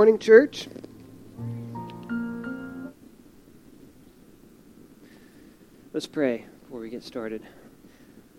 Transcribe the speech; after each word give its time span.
Morning, 0.00 0.18
church. 0.18 0.66
Let's 5.92 6.06
pray 6.06 6.46
before 6.62 6.80
we 6.80 6.88
get 6.88 7.02
started. 7.02 7.42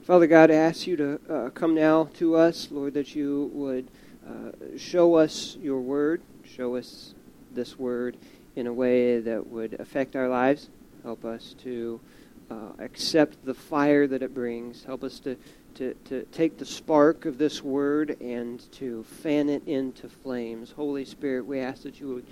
Father 0.02 0.26
God, 0.26 0.50
I 0.50 0.55
ask 0.55 0.88
you 0.88 0.95
to 0.98 1.21
uh, 1.30 1.50
come 1.52 1.76
now 1.76 2.09
to 2.16 2.36
us, 2.36 2.70
Lord, 2.71 2.95
that 2.95 3.13
you 3.13 3.52
would 3.54 3.91
uh, 4.27 4.76
show 4.76 5.13
us 5.13 5.55
your 5.62 5.82
word, 5.82 6.23
show 6.44 6.77
us 6.77 7.13
this 7.52 7.77
word 7.77 8.18
in 8.55 8.66
a 8.66 8.73
way 8.73 9.20
that 9.20 9.46
would 9.46 9.80
affect 9.80 10.16
our 10.16 10.27
lives. 10.27 10.68
Help 11.04 11.23
us 11.23 11.54
to 11.62 12.02
uh, 12.49 12.71
accept 12.80 13.46
the 13.46 13.54
fire 13.54 14.07
that 14.07 14.23
it 14.23 14.34
brings. 14.34 14.84
Help 14.84 15.04
us 15.04 15.20
to, 15.20 15.38
to, 15.75 15.93
to 16.05 16.23
take 16.31 16.57
the 16.57 16.66
spark 16.66 17.25
of 17.25 17.38
this 17.38 17.63
word 17.63 18.17
and 18.21 18.71
to 18.73 19.03
fan 19.03 19.49
it 19.49 19.67
into 19.67 20.09
flames. 20.09 20.71
Holy 20.71 21.05
Spirit, 21.05 21.45
we 21.45 21.59
ask 21.59 21.84
that 21.84 21.99
you 21.99 22.16
would 22.16 22.25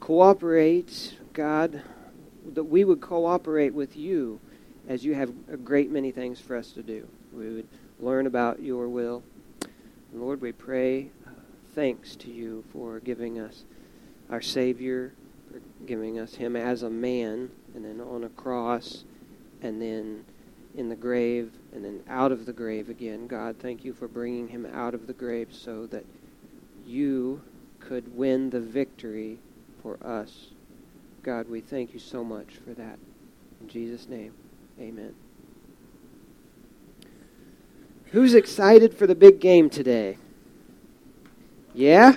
cooperate, 0.00 1.16
God, 1.32 1.82
that 2.54 2.64
we 2.64 2.84
would 2.84 3.00
cooperate 3.00 3.74
with 3.74 3.96
you 3.96 4.40
as 4.88 5.04
you 5.04 5.14
have 5.14 5.32
a 5.50 5.56
great 5.56 5.90
many 5.90 6.10
things 6.10 6.40
for 6.40 6.56
us 6.56 6.72
to 6.72 6.82
do. 6.82 7.06
We 7.32 7.48
would 7.54 7.68
learn 8.00 8.26
about 8.26 8.62
your 8.62 8.88
will. 8.88 9.22
Lord, 10.12 10.40
we 10.40 10.52
pray 10.52 11.10
uh, 11.26 11.30
thanks 11.74 12.16
to 12.16 12.30
you 12.30 12.64
for 12.72 12.98
giving 13.00 13.38
us 13.38 13.64
our 14.30 14.42
Savior, 14.42 15.12
for 15.50 15.60
giving 15.86 16.18
us 16.18 16.34
him 16.34 16.56
as 16.56 16.82
a 16.82 16.90
man, 16.90 17.50
and 17.74 17.84
then 17.84 18.00
on 18.00 18.24
a 18.24 18.28
cross, 18.30 19.04
and 19.62 19.80
then 19.80 20.24
in 20.74 20.88
the 20.88 20.96
grave, 20.96 21.52
and 21.72 21.84
then 21.84 22.02
out 22.08 22.32
of 22.32 22.46
the 22.46 22.52
grave 22.52 22.88
again. 22.88 23.26
God, 23.26 23.56
thank 23.58 23.84
you 23.84 23.92
for 23.92 24.08
bringing 24.08 24.48
him 24.48 24.66
out 24.66 24.94
of 24.94 25.06
the 25.06 25.12
grave 25.12 25.48
so 25.52 25.86
that 25.86 26.04
you 26.86 27.42
could 27.78 28.16
win 28.16 28.50
the 28.50 28.60
victory 28.60 29.38
for 29.82 29.98
us. 30.04 30.48
God, 31.22 31.48
we 31.48 31.60
thank 31.60 31.92
you 31.92 32.00
so 32.00 32.24
much 32.24 32.54
for 32.64 32.74
that. 32.74 32.98
In 33.60 33.68
Jesus' 33.68 34.08
name, 34.08 34.32
amen. 34.78 35.14
Who's 38.06 38.34
excited 38.34 38.94
for 38.94 39.06
the 39.06 39.14
big 39.14 39.38
game 39.38 39.70
today? 39.70 40.18
Yeah? 41.74 42.16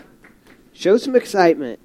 Show 0.74 0.98
some 0.98 1.16
excitement. 1.16 1.80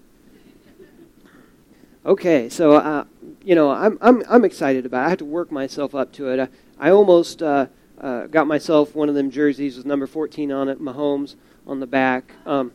Okay, 2.06 2.48
so 2.48 2.72
uh, 2.72 3.04
you 3.44 3.54
know 3.54 3.70
I'm 3.70 3.98
I'm 4.00 4.22
I'm 4.30 4.44
excited 4.44 4.86
about. 4.86 5.02
it. 5.02 5.06
I 5.06 5.08
have 5.10 5.18
to 5.18 5.26
work 5.26 5.52
myself 5.52 5.94
up 5.94 6.10
to 6.12 6.28
it. 6.30 6.50
I 6.78 6.90
almost 6.90 7.42
uh, 7.42 7.66
uh, 8.00 8.26
got 8.26 8.46
myself 8.46 8.94
one 8.94 9.08
of 9.08 9.14
them 9.14 9.30
jerseys 9.30 9.76
with 9.76 9.86
number 9.86 10.06
14 10.06 10.52
on 10.52 10.68
it, 10.68 10.80
Mahomes 10.80 11.34
on 11.66 11.80
the 11.80 11.86
back. 11.86 12.32
Um, 12.46 12.72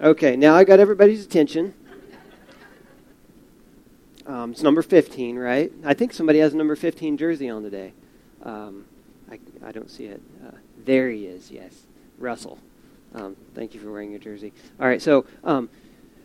okay, 0.00 0.36
now 0.36 0.54
I 0.54 0.64
got 0.64 0.80
everybody's 0.80 1.24
attention. 1.24 1.74
Um, 4.26 4.52
it's 4.52 4.62
number 4.62 4.82
15, 4.82 5.36
right? 5.36 5.72
I 5.84 5.94
think 5.94 6.12
somebody 6.12 6.38
has 6.38 6.54
a 6.54 6.56
number 6.56 6.76
15 6.76 7.16
jersey 7.16 7.48
on 7.48 7.62
today. 7.62 7.92
Um, 8.44 8.86
I, 9.30 9.38
I 9.64 9.72
don't 9.72 9.90
see 9.90 10.06
it. 10.06 10.22
Uh, 10.46 10.52
there 10.84 11.10
he 11.10 11.26
is, 11.26 11.50
yes. 11.50 11.74
Russell. 12.18 12.58
Um, 13.14 13.36
thank 13.54 13.74
you 13.74 13.80
for 13.80 13.90
wearing 13.90 14.10
your 14.10 14.20
jersey. 14.20 14.52
All 14.80 14.86
right, 14.86 15.02
so 15.02 15.26
um, 15.44 15.68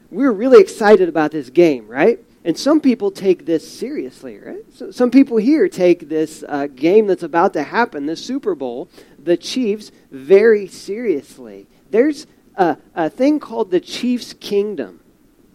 we're 0.10 0.32
really 0.32 0.62
excited 0.62 1.10
about 1.10 1.32
this 1.32 1.50
game, 1.50 1.88
right? 1.88 2.20
And 2.48 2.58
some 2.58 2.80
people 2.80 3.12
take 3.12 3.46
this 3.46 3.70
seriously, 3.70 4.40
right? 4.40 4.64
So 4.74 4.90
some 4.90 5.12
people 5.12 5.36
here 5.36 5.68
take 5.68 6.08
this 6.08 6.46
uh, 6.48 6.68
game 6.68 7.06
that's 7.06 7.22
about 7.22 7.52
to 7.54 7.64
happen, 7.64 8.06
the 8.06 8.16
Super 8.16 8.56
Bowl, 8.56 8.88
the 9.22 9.36
Chiefs, 9.36 9.92
very 10.12 10.66
seriously. 10.66 11.68
There's 11.92 12.26
a, 12.56 12.78
a 12.96 13.10
thing 13.10 13.42
called 13.42 13.70
the 13.70 13.82
Chiefs 13.82 14.32
Kingdom. 14.32 15.02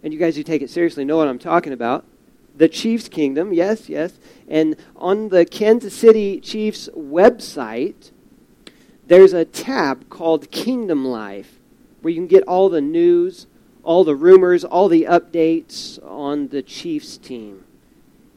And 0.03 0.13
you 0.13 0.19
guys 0.19 0.35
who 0.35 0.43
take 0.43 0.61
it 0.61 0.69
seriously 0.69 1.03
know 1.03 1.17
what 1.17 1.27
I'm 1.27 1.39
talking 1.39 1.73
about. 1.73 2.05
The 2.55 2.69
Chiefs 2.69 3.09
Kingdom, 3.09 3.53
yes, 3.53 3.89
yes. 3.89 4.19
And 4.47 4.75
on 4.95 5.29
the 5.29 5.45
Kansas 5.45 5.95
City 5.95 6.39
Chiefs 6.39 6.89
website, 6.95 8.11
there's 9.07 9.33
a 9.33 9.45
tab 9.45 10.09
called 10.09 10.51
Kingdom 10.51 11.05
Life 11.05 11.59
where 12.03 12.13
you 12.13 12.19
can 12.19 12.27
get 12.27 12.43
all 12.43 12.69
the 12.69 12.81
news, 12.81 13.47
all 13.83 14.03
the 14.03 14.15
rumors, 14.15 14.63
all 14.63 14.87
the 14.87 15.03
updates 15.03 16.03
on 16.09 16.47
the 16.47 16.61
Chiefs 16.61 17.17
team. 17.17 17.63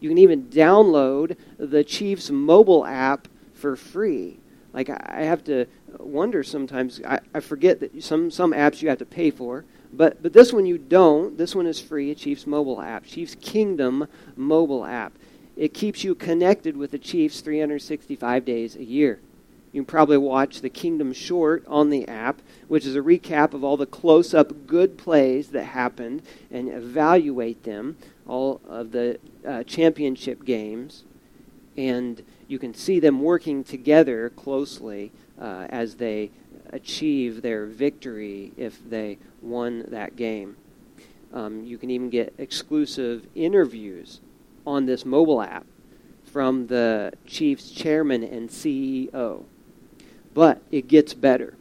You 0.01 0.09
can 0.09 0.19
even 0.19 0.45
download 0.45 1.37
the 1.59 1.85
Chiefs 1.85 2.31
mobile 2.31 2.85
app 2.85 3.29
for 3.55 3.77
free. 3.77 4.39
Like 4.73 4.91
I 4.91 5.23
have 5.23 5.43
to 5.45 5.67
wonder 5.99 6.43
sometimes. 6.43 7.01
I, 7.07 7.21
I 7.35 7.41
forget 7.41 7.81
that 7.81 8.03
some 8.03 8.31
some 8.31 8.53
apps 8.53 8.83
you 8.83 8.91
have 8.91 8.99
to 8.99 9.07
pay 9.07 9.31
for, 9.31 9.65
but 9.93 10.23
but 10.23 10.35
this 10.35 10.53
one 10.53 10.67
you 10.67 10.77
don't. 10.77 11.39
This 11.39 11.55
one 11.55 11.67
is 11.67 11.81
free. 11.81 12.11
A 12.11 12.15
Chiefs 12.15 12.47
mobile 12.47 12.83
app, 12.83 13.07
Chiefs 13.07 13.37
Kingdom 13.41 14.07
mobile 14.37 14.85
app. 14.85 15.15
It 15.57 15.73
keeps 15.73 16.05
you 16.05 16.15
connected 16.15 16.77
with 16.77 16.91
the 16.91 16.99
Chiefs 16.99 17.41
365 17.41 18.45
days 18.45 18.77
a 18.77 18.85
year. 18.85 19.21
You 19.77 19.83
can 19.83 19.89
probably 19.89 20.17
watch 20.17 20.63
the 20.63 20.71
Kingdom 20.71 21.13
Short 21.13 21.63
on 21.67 21.91
the 21.91 22.09
app, 22.09 22.41
which 22.67 22.87
is 22.87 22.97
a 22.97 23.03
recap 23.03 23.53
of 23.53 23.63
all 23.63 23.77
the 23.77 23.85
close 23.85 24.33
up 24.33 24.67
good 24.67 24.97
plays 24.97 25.49
that 25.49 25.65
happened 25.65 26.23
and 26.51 26.71
evaluate 26.71 27.65
them, 27.65 27.99
all 28.27 28.63
of 28.67 28.93
the 28.93 29.19
uh, 29.47 29.65
championship 29.65 30.47
games. 30.47 31.05
And 31.77 32.23
you 32.49 32.59
can 32.59 32.73
see 32.73 33.01
them 33.01 33.21
working 33.21 33.63
together 33.63 34.31
closely 34.31 35.13
uh, 35.39 35.67
as 35.69 35.97
they 35.97 36.31
achieve 36.71 37.43
their 37.43 37.67
victory 37.67 38.55
if 38.57 38.83
they 38.89 39.19
won 39.43 39.85
that 39.89 40.17
game. 40.17 40.57
Um, 41.35 41.65
you 41.65 41.77
can 41.77 41.91
even 41.91 42.09
get 42.09 42.33
exclusive 42.39 43.27
interviews 43.35 44.23
on 44.67 44.87
this 44.87 45.05
mobile 45.05 45.43
app 45.43 45.67
from 46.25 46.69
the 46.69 47.13
Chiefs 47.27 47.71
chairman 47.71 48.25
and 48.25 48.49
CEO 48.49 49.45
but 50.37 50.61
it 50.71 50.87
gets 50.87 51.15
better. 51.15 51.55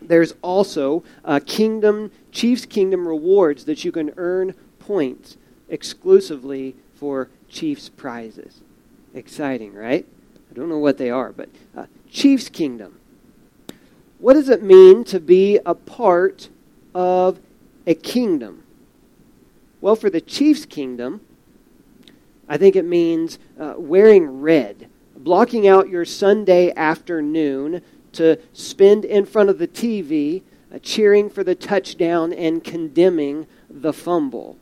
There's 0.00 0.32
also 0.40 1.04
a 1.24 1.40
Kingdom 1.40 2.10
Chiefs 2.32 2.64
Kingdom 2.64 3.06
rewards 3.06 3.66
that 3.66 3.84
you 3.84 3.92
can 3.92 4.14
earn 4.16 4.54
points 4.78 5.36
exclusively 5.68 6.74
for 6.94 7.28
Chiefs 7.50 7.90
prizes. 7.90 8.62
Exciting, 9.12 9.74
right? 9.74 10.06
I 10.50 10.54
don't 10.54 10.70
know 10.70 10.78
what 10.78 10.96
they 10.96 11.10
are, 11.10 11.32
but 11.32 11.50
uh, 11.76 11.84
Chiefs 12.10 12.48
Kingdom. 12.48 12.98
What 14.18 14.34
does 14.34 14.48
it 14.48 14.62
mean 14.62 15.04
to 15.04 15.20
be 15.20 15.58
a 15.66 15.74
part 15.74 16.48
of 16.94 17.40
a 17.86 17.94
kingdom? 17.94 18.64
Well, 19.82 19.96
for 19.96 20.08
the 20.08 20.22
Chiefs 20.22 20.64
Kingdom, 20.64 21.20
I 22.48 22.56
think 22.56 22.74
it 22.74 22.86
means 22.86 23.38
uh, 23.60 23.74
wearing 23.76 24.40
red 24.40 24.88
blocking 25.24 25.66
out 25.68 25.88
your 25.88 26.04
Sunday 26.04 26.72
afternoon 26.74 27.82
to 28.12 28.38
spend 28.52 29.04
in 29.04 29.24
front 29.24 29.50
of 29.50 29.58
the 29.58 29.68
TV, 29.68 30.42
uh, 30.74 30.78
cheering 30.78 31.30
for 31.30 31.44
the 31.44 31.54
touchdown 31.54 32.32
and 32.32 32.64
condemning 32.64 33.46
the 33.70 33.92
fumble. 33.92 34.56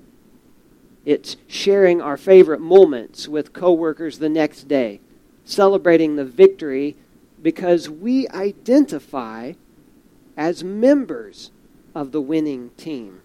It's 1.04 1.36
sharing 1.48 2.00
our 2.00 2.16
favorite 2.16 2.60
moments 2.60 3.26
with 3.26 3.52
coworkers 3.52 4.18
the 4.18 4.28
next 4.28 4.68
day, 4.68 5.00
celebrating 5.44 6.16
the 6.16 6.24
victory 6.24 6.96
because 7.42 7.88
we 7.88 8.28
identify 8.28 9.54
as 10.36 10.62
members 10.62 11.50
of 11.94 12.12
the 12.12 12.20
winning 12.20 12.70
team. 12.76 13.22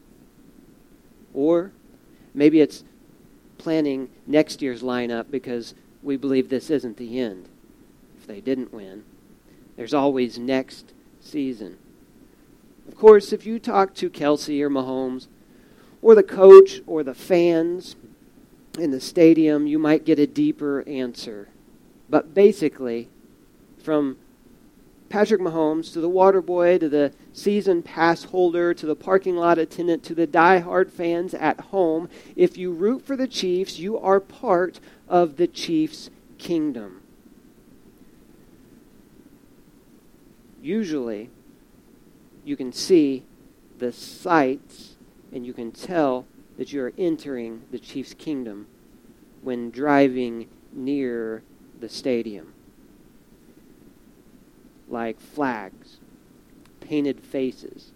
Or 1.33 1.71
maybe 2.33 2.61
it's 2.61 2.83
planning 3.57 4.09
next 4.25 4.61
year's 4.61 4.81
lineup 4.81 5.29
because 5.29 5.75
we 6.05 6.15
believe 6.15 6.49
this 6.49 6.69
isn't 6.69 6.97
the 6.97 7.19
end. 7.19 7.49
If 8.19 8.27
they 8.27 8.39
didn't 8.39 8.73
win, 8.73 9.03
there's 9.75 9.93
always 9.93 10.37
next 10.37 10.93
season. 11.19 11.77
Of 12.87 12.95
course, 12.95 13.33
if 13.33 13.45
you 13.45 13.59
talk 13.59 13.95
to 13.95 14.09
Kelce 14.09 14.61
or 14.61 14.69
Mahomes, 14.69 15.27
or 16.01 16.13
the 16.13 16.23
coach, 16.23 16.81
or 16.85 17.01
the 17.01 17.15
fans 17.15 17.95
in 18.77 18.91
the 18.91 19.01
stadium, 19.01 19.65
you 19.65 19.79
might 19.79 20.05
get 20.05 20.19
a 20.19 20.27
deeper 20.27 20.87
answer. 20.87 21.49
But 22.07 22.35
basically, 22.35 23.09
from 23.81 24.17
Patrick 25.15 25.39
Mahomes 25.39 25.93
to 25.93 26.01
the 26.01 26.09
water 26.09 26.41
boy 26.41 26.77
to 26.77 26.89
the 26.89 27.13
season 27.31 27.81
pass 27.81 28.25
holder 28.25 28.73
to 28.73 28.85
the 28.85 28.97
parking 28.97 29.37
lot 29.37 29.57
attendant 29.57 30.03
to 30.03 30.13
the 30.13 30.27
die-hard 30.27 30.91
fans 30.91 31.33
at 31.33 31.57
home, 31.71 32.09
if 32.35 32.57
you 32.57 32.73
root 32.73 33.01
for 33.01 33.15
the 33.15 33.25
Chiefs, 33.25 33.79
you 33.79 33.97
are 33.97 34.19
part 34.19 34.81
of 35.07 35.37
the 35.37 35.47
Chiefs' 35.47 36.09
kingdom. 36.37 37.01
Usually, 40.61 41.29
you 42.43 42.57
can 42.57 42.73
see 42.73 43.23
the 43.77 43.93
sights 43.93 44.97
and 45.31 45.45
you 45.45 45.53
can 45.53 45.71
tell 45.71 46.25
that 46.57 46.73
you 46.73 46.81
are 46.81 46.93
entering 46.97 47.61
the 47.71 47.79
Chiefs' 47.79 48.13
kingdom 48.13 48.67
when 49.41 49.71
driving 49.71 50.49
near 50.73 51.41
the 51.79 51.87
stadium. 51.87 52.54
Like 54.87 55.19
flags, 55.19 55.97
painted 56.79 57.19
faces, 57.19 57.91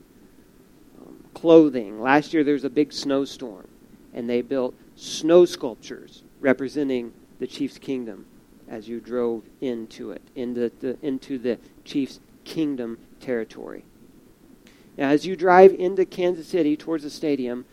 um, 1.00 1.24
clothing. 1.34 2.02
Last 2.02 2.34
year 2.34 2.44
there 2.44 2.54
was 2.54 2.64
a 2.64 2.70
big 2.70 2.92
snowstorm, 2.92 3.68
and 4.14 4.30
they 4.30 4.42
built 4.42 4.76
snow 4.96 5.46
sculptures 5.46 6.24
representing 6.40 7.14
the 7.40 7.48
chief's 7.48 7.78
kingdom 7.78 8.26
as 8.68 8.88
you 8.88 9.00
drove 9.00 9.44
into 9.62 10.12
it, 10.12 10.22
into 10.36 10.72
the, 10.80 10.98
into 11.02 11.38
the 11.38 11.58
chief's 11.86 12.20
kingdom 12.44 12.98
territory. 13.20 13.84
Now, 14.98 15.10
as 15.10 15.26
you 15.26 15.36
drive 15.36 15.74
into 15.74 16.06
Kansas 16.06 16.48
City 16.48 16.76
towards 16.76 17.04
the 17.04 17.10
stadium, 17.10 17.66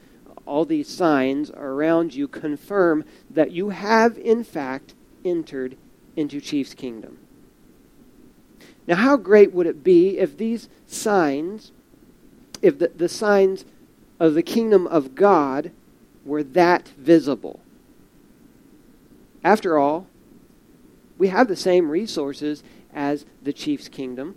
all 0.46 0.64
these 0.64 0.88
signs 0.88 1.50
around 1.50 2.14
you 2.14 2.28
confirm 2.28 3.04
that 3.28 3.50
you 3.50 3.70
have, 3.70 4.16
in 4.16 4.44
fact, 4.44 4.94
entered 5.24 5.76
into 6.14 6.40
Chief's 6.40 6.72
kingdom. 6.72 7.18
Now, 8.86 8.96
how 8.96 9.16
great 9.16 9.52
would 9.52 9.66
it 9.66 9.82
be 9.82 10.18
if 10.18 10.36
these 10.36 10.68
signs, 10.86 11.72
if 12.62 12.78
the, 12.78 12.88
the 12.88 13.08
signs 13.08 13.64
of 14.20 14.34
the 14.34 14.42
kingdom 14.42 14.86
of 14.86 15.14
God 15.14 15.72
were 16.24 16.42
that 16.42 16.88
visible? 16.98 17.60
After 19.42 19.78
all, 19.78 20.06
we 21.18 21.28
have 21.28 21.48
the 21.48 21.56
same 21.56 21.90
resources 21.90 22.62
as 22.92 23.24
the 23.42 23.52
chief's 23.52 23.88
kingdom. 23.88 24.36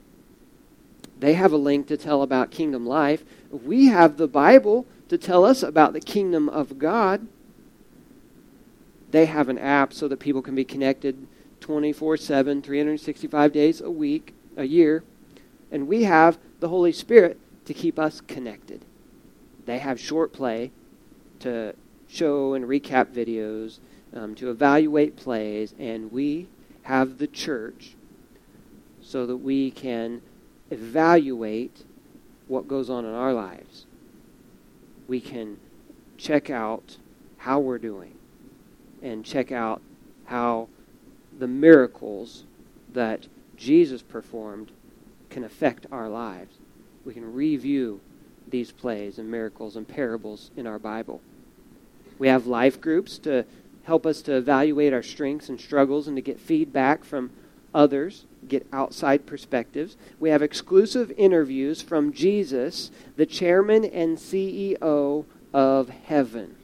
They 1.19 1.33
have 1.33 1.51
a 1.51 1.57
link 1.57 1.87
to 1.87 1.97
tell 1.97 2.21
about 2.21 2.51
kingdom 2.51 2.85
life. 2.85 3.23
We 3.51 3.87
have 3.87 4.17
the 4.17 4.27
Bible 4.27 4.85
to 5.09 5.17
tell 5.17 5.45
us 5.45 5.63
about 5.63 5.93
the 5.93 5.99
kingdom 5.99 6.47
of 6.47 6.79
God. 6.79 7.27
They 9.11 9.25
have 9.25 9.49
an 9.49 9.57
app 9.57 9.93
so 9.93 10.07
that 10.07 10.19
people 10.19 10.41
can 10.41 10.55
be 10.55 10.63
connected 10.63 11.27
24 11.59 12.17
7, 12.17 12.61
365 12.61 13.51
days 13.51 13.81
a 13.81 13.91
week, 13.91 14.33
a 14.59 14.65
year. 14.65 15.03
And 15.71 15.87
we 15.87 16.03
have 16.03 16.37
the 16.59 16.69
Holy 16.69 16.91
Spirit 16.91 17.39
to 17.65 17.73
keep 17.73 17.97
us 17.97 18.21
connected. 18.21 18.85
They 19.65 19.79
have 19.79 19.99
short 19.99 20.33
play 20.33 20.71
to 21.39 21.75
show 22.07 22.53
and 22.53 22.65
recap 22.65 23.13
videos, 23.13 23.79
um, 24.13 24.35
to 24.35 24.49
evaluate 24.49 25.15
plays, 25.15 25.73
and 25.79 26.11
we 26.11 26.47
have 26.83 27.19
the 27.19 27.27
church 27.27 27.95
so 29.01 29.25
that 29.25 29.37
we 29.37 29.71
can 29.71 30.21
evaluate 30.71 31.85
what 32.47 32.67
goes 32.67 32.89
on 32.89 33.05
in 33.05 33.13
our 33.13 33.33
lives. 33.33 33.85
We 35.07 35.21
can 35.21 35.59
check 36.17 36.49
out 36.49 36.97
how 37.37 37.59
we're 37.59 37.77
doing 37.77 38.15
and 39.01 39.23
check 39.23 39.51
out 39.51 39.81
how 40.25 40.67
the 41.37 41.47
miracles 41.47 42.43
that 42.91 43.27
Jesus 43.59 44.01
performed 44.01 44.71
can 45.29 45.43
affect 45.43 45.85
our 45.91 46.07
lives. 46.07 46.55
We 47.03 47.13
can 47.13 47.33
review 47.33 47.99
these 48.47 48.71
plays 48.71 49.19
and 49.19 49.29
miracles 49.29 49.75
and 49.75 49.85
parables 49.85 50.49
in 50.55 50.65
our 50.65 50.79
Bible. 50.79 51.21
We 52.17 52.29
have 52.29 52.47
life 52.47 52.79
groups 52.79 53.19
to 53.19 53.45
help 53.83 54.05
us 54.05 54.21
to 54.23 54.37
evaluate 54.37 54.93
our 54.93 55.03
strengths 55.03 55.49
and 55.49 55.59
struggles 55.59 56.07
and 56.07 56.15
to 56.15 56.21
get 56.21 56.39
feedback 56.39 57.03
from 57.03 57.31
others, 57.73 58.25
get 58.47 58.65
outside 58.71 59.25
perspectives. 59.25 59.97
We 60.19 60.29
have 60.29 60.41
exclusive 60.41 61.11
interviews 61.17 61.81
from 61.81 62.13
Jesus, 62.13 62.91
the 63.17 63.25
chairman 63.25 63.83
and 63.83 64.17
CEO 64.17 65.25
of 65.53 65.89
heaven. 65.89 66.55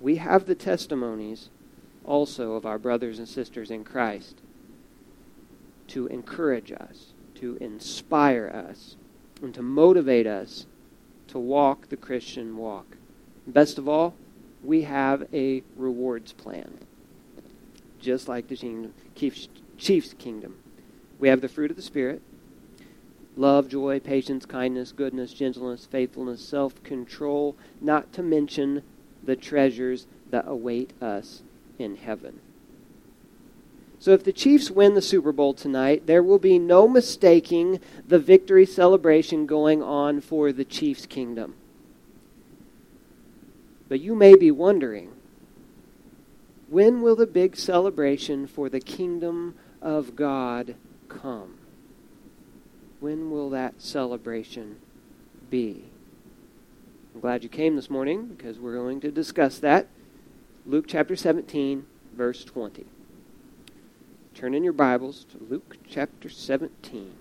We 0.00 0.16
have 0.16 0.46
the 0.46 0.54
testimonies 0.56 1.48
also 2.04 2.54
of 2.54 2.66
our 2.66 2.78
brothers 2.78 3.18
and 3.20 3.28
sisters 3.28 3.70
in 3.70 3.84
Christ 3.84 4.40
to 5.90 6.06
encourage 6.08 6.72
us, 6.72 7.12
to 7.36 7.56
inspire 7.60 8.48
us, 8.48 8.96
and 9.42 9.54
to 9.54 9.62
motivate 9.62 10.26
us 10.26 10.66
to 11.30 11.38
walk 11.38 11.88
the 11.88 11.96
Christian 11.96 12.56
walk. 12.56 12.96
Best 13.46 13.78
of 13.78 13.88
all, 13.88 14.14
we 14.64 14.82
have 14.82 15.26
a 15.32 15.62
rewards 15.76 16.32
plan, 16.32 16.78
just 18.00 18.28
like 18.28 18.48
the 18.48 18.90
chief's 19.78 20.14
kingdom. 20.14 20.56
We 21.20 21.28
have 21.28 21.40
the 21.40 21.48
fruit 21.48 21.70
of 21.70 21.76
the 21.76 21.82
Spirit 21.82 22.20
love, 23.36 23.68
joy, 23.68 24.00
patience, 24.00 24.44
kindness, 24.44 24.92
goodness, 24.92 25.32
gentleness, 25.32 25.86
faithfulness, 25.86 26.44
self 26.44 26.82
control, 26.82 27.56
not 27.80 28.12
to 28.12 28.22
mention 28.22 28.82
the 29.22 29.36
treasures 29.36 30.06
that 30.30 30.48
await 30.48 30.92
us 31.00 31.42
in 31.78 31.96
heaven. 31.96 32.40
So 34.00 34.12
if 34.12 34.24
the 34.24 34.32
Chiefs 34.32 34.70
win 34.70 34.94
the 34.94 35.02
Super 35.02 35.30
Bowl 35.30 35.52
tonight, 35.52 36.06
there 36.06 36.22
will 36.22 36.38
be 36.38 36.58
no 36.58 36.88
mistaking 36.88 37.80
the 38.08 38.18
victory 38.18 38.64
celebration 38.64 39.44
going 39.44 39.82
on 39.82 40.22
for 40.22 40.52
the 40.52 40.64
Chiefs' 40.64 41.04
kingdom. 41.04 41.54
But 43.90 44.00
you 44.00 44.14
may 44.14 44.36
be 44.36 44.50
wondering 44.50 45.12
when 46.70 47.02
will 47.02 47.16
the 47.16 47.26
big 47.26 47.56
celebration 47.56 48.46
for 48.46 48.70
the 48.70 48.80
kingdom 48.80 49.54
of 49.82 50.16
God 50.16 50.76
come? 51.10 51.58
When 53.00 53.30
will 53.30 53.50
that 53.50 53.82
celebration 53.82 54.76
be? 55.50 55.90
I'm 57.14 57.20
glad 57.20 57.42
you 57.42 57.50
came 57.50 57.76
this 57.76 57.90
morning 57.90 58.26
because 58.26 58.58
we're 58.58 58.76
going 58.76 59.00
to 59.00 59.10
discuss 59.10 59.58
that. 59.58 59.88
Luke 60.64 60.86
chapter 60.88 61.16
17, 61.16 61.84
verse 62.14 62.44
20. 62.44 62.86
Turn 64.40 64.54
in 64.54 64.64
your 64.64 64.72
Bibles 64.72 65.26
to 65.32 65.46
Luke 65.50 65.76
chapter 65.86 66.30
17. 66.30 67.12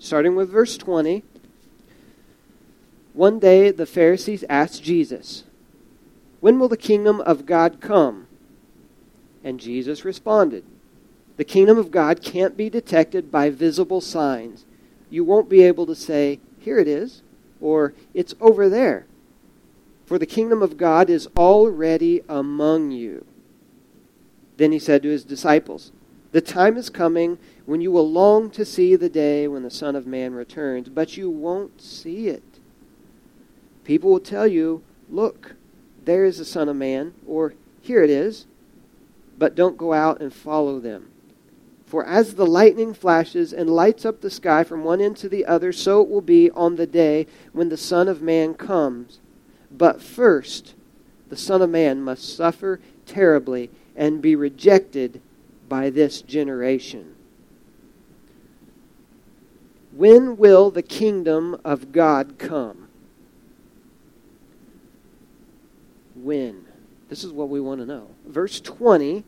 Starting 0.00 0.34
with 0.34 0.50
verse 0.50 0.76
20. 0.76 1.22
One 3.12 3.38
day 3.38 3.70
the 3.70 3.86
Pharisees 3.86 4.42
asked 4.48 4.82
Jesus, 4.82 5.44
When 6.40 6.58
will 6.58 6.68
the 6.68 6.76
kingdom 6.76 7.20
of 7.20 7.46
God 7.46 7.80
come? 7.80 8.26
And 9.44 9.60
Jesus 9.60 10.04
responded, 10.04 10.64
The 11.36 11.44
kingdom 11.44 11.78
of 11.78 11.92
God 11.92 12.24
can't 12.24 12.56
be 12.56 12.68
detected 12.68 13.30
by 13.30 13.50
visible 13.50 14.00
signs. 14.00 14.64
You 15.10 15.22
won't 15.22 15.48
be 15.48 15.62
able 15.62 15.86
to 15.86 15.94
say, 15.94 16.40
Here 16.58 16.80
it 16.80 16.88
is, 16.88 17.22
or 17.60 17.94
It's 18.14 18.34
over 18.40 18.68
there. 18.68 19.06
For 20.06 20.18
the 20.18 20.26
kingdom 20.26 20.62
of 20.62 20.76
God 20.76 21.10
is 21.10 21.28
already 21.36 22.22
among 22.28 22.92
you. 22.92 23.26
Then 24.56 24.70
he 24.70 24.78
said 24.78 25.02
to 25.02 25.08
his 25.08 25.24
disciples, 25.24 25.90
The 26.30 26.40
time 26.40 26.76
is 26.76 26.88
coming 26.88 27.38
when 27.66 27.80
you 27.80 27.90
will 27.90 28.08
long 28.10 28.48
to 28.50 28.64
see 28.64 28.94
the 28.94 29.08
day 29.08 29.48
when 29.48 29.64
the 29.64 29.70
Son 29.70 29.96
of 29.96 30.06
Man 30.06 30.32
returns, 30.32 30.88
but 30.88 31.16
you 31.16 31.28
won't 31.28 31.82
see 31.82 32.28
it. 32.28 32.60
People 33.82 34.10
will 34.10 34.20
tell 34.20 34.46
you, 34.46 34.82
Look, 35.10 35.56
there 36.04 36.24
is 36.24 36.38
the 36.38 36.44
Son 36.44 36.68
of 36.68 36.76
Man, 36.76 37.12
or 37.26 37.54
Here 37.82 38.02
it 38.02 38.10
is, 38.10 38.46
but 39.36 39.56
don't 39.56 39.76
go 39.76 39.92
out 39.92 40.20
and 40.20 40.32
follow 40.32 40.78
them. 40.78 41.10
For 41.84 42.04
as 42.04 42.34
the 42.34 42.46
lightning 42.46 42.94
flashes 42.94 43.52
and 43.52 43.68
lights 43.68 44.04
up 44.04 44.20
the 44.20 44.30
sky 44.30 44.62
from 44.64 44.84
one 44.84 45.00
end 45.00 45.16
to 45.18 45.28
the 45.28 45.44
other, 45.44 45.72
so 45.72 46.00
it 46.00 46.08
will 46.08 46.20
be 46.20 46.50
on 46.52 46.76
the 46.76 46.86
day 46.86 47.26
when 47.52 47.68
the 47.68 47.76
Son 47.76 48.08
of 48.08 48.22
Man 48.22 48.54
comes. 48.54 49.18
But 49.76 50.00
first, 50.00 50.74
the 51.28 51.36
Son 51.36 51.60
of 51.62 51.70
Man 51.70 52.02
must 52.02 52.36
suffer 52.36 52.80
terribly 53.04 53.70
and 53.94 54.22
be 54.22 54.34
rejected 54.34 55.20
by 55.68 55.90
this 55.90 56.22
generation. 56.22 57.14
When 59.92 60.36
will 60.36 60.70
the 60.70 60.82
kingdom 60.82 61.60
of 61.64 61.92
God 61.92 62.38
come? 62.38 62.88
When? 66.14 66.66
This 67.08 67.24
is 67.24 67.32
what 67.32 67.48
we 67.48 67.60
want 67.60 67.80
to 67.80 67.86
know. 67.86 68.08
Verse 68.26 68.60
20 68.60 69.24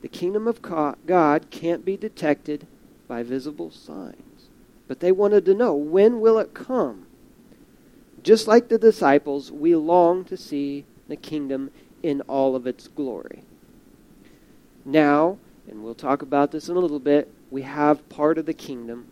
The 0.00 0.08
kingdom 0.08 0.48
of 0.48 0.60
God 0.60 1.50
can't 1.50 1.84
be 1.84 1.96
detected 1.96 2.66
by 3.06 3.22
visible 3.22 3.70
signs. 3.70 4.31
But 4.92 5.00
they 5.00 5.10
wanted 5.10 5.46
to 5.46 5.54
know 5.54 5.72
when 5.72 6.20
will 6.20 6.38
it 6.38 6.52
come? 6.52 7.06
Just 8.22 8.46
like 8.46 8.68
the 8.68 8.76
disciples, 8.76 9.50
we 9.50 9.74
long 9.74 10.22
to 10.26 10.36
see 10.36 10.84
the 11.08 11.16
kingdom 11.16 11.70
in 12.02 12.20
all 12.28 12.54
of 12.54 12.66
its 12.66 12.88
glory. 12.88 13.42
Now, 14.84 15.38
and 15.66 15.82
we'll 15.82 15.94
talk 15.94 16.20
about 16.20 16.50
this 16.50 16.68
in 16.68 16.76
a 16.76 16.78
little 16.78 16.98
bit, 16.98 17.32
we 17.50 17.62
have 17.62 18.06
part 18.10 18.36
of 18.36 18.44
the 18.44 18.52
kingdom, 18.52 19.06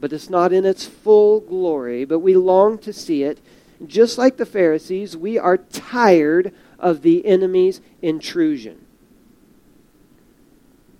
but 0.00 0.12
it's 0.12 0.28
not 0.28 0.52
in 0.52 0.66
its 0.66 0.84
full 0.84 1.38
glory, 1.38 2.04
but 2.04 2.18
we 2.18 2.34
long 2.34 2.76
to 2.78 2.92
see 2.92 3.22
it. 3.22 3.38
Just 3.86 4.18
like 4.18 4.36
the 4.36 4.44
Pharisees, 4.44 5.16
we 5.16 5.38
are 5.38 5.58
tired 5.58 6.52
of 6.76 7.02
the 7.02 7.24
enemy's 7.24 7.80
intrusion. 8.02 8.84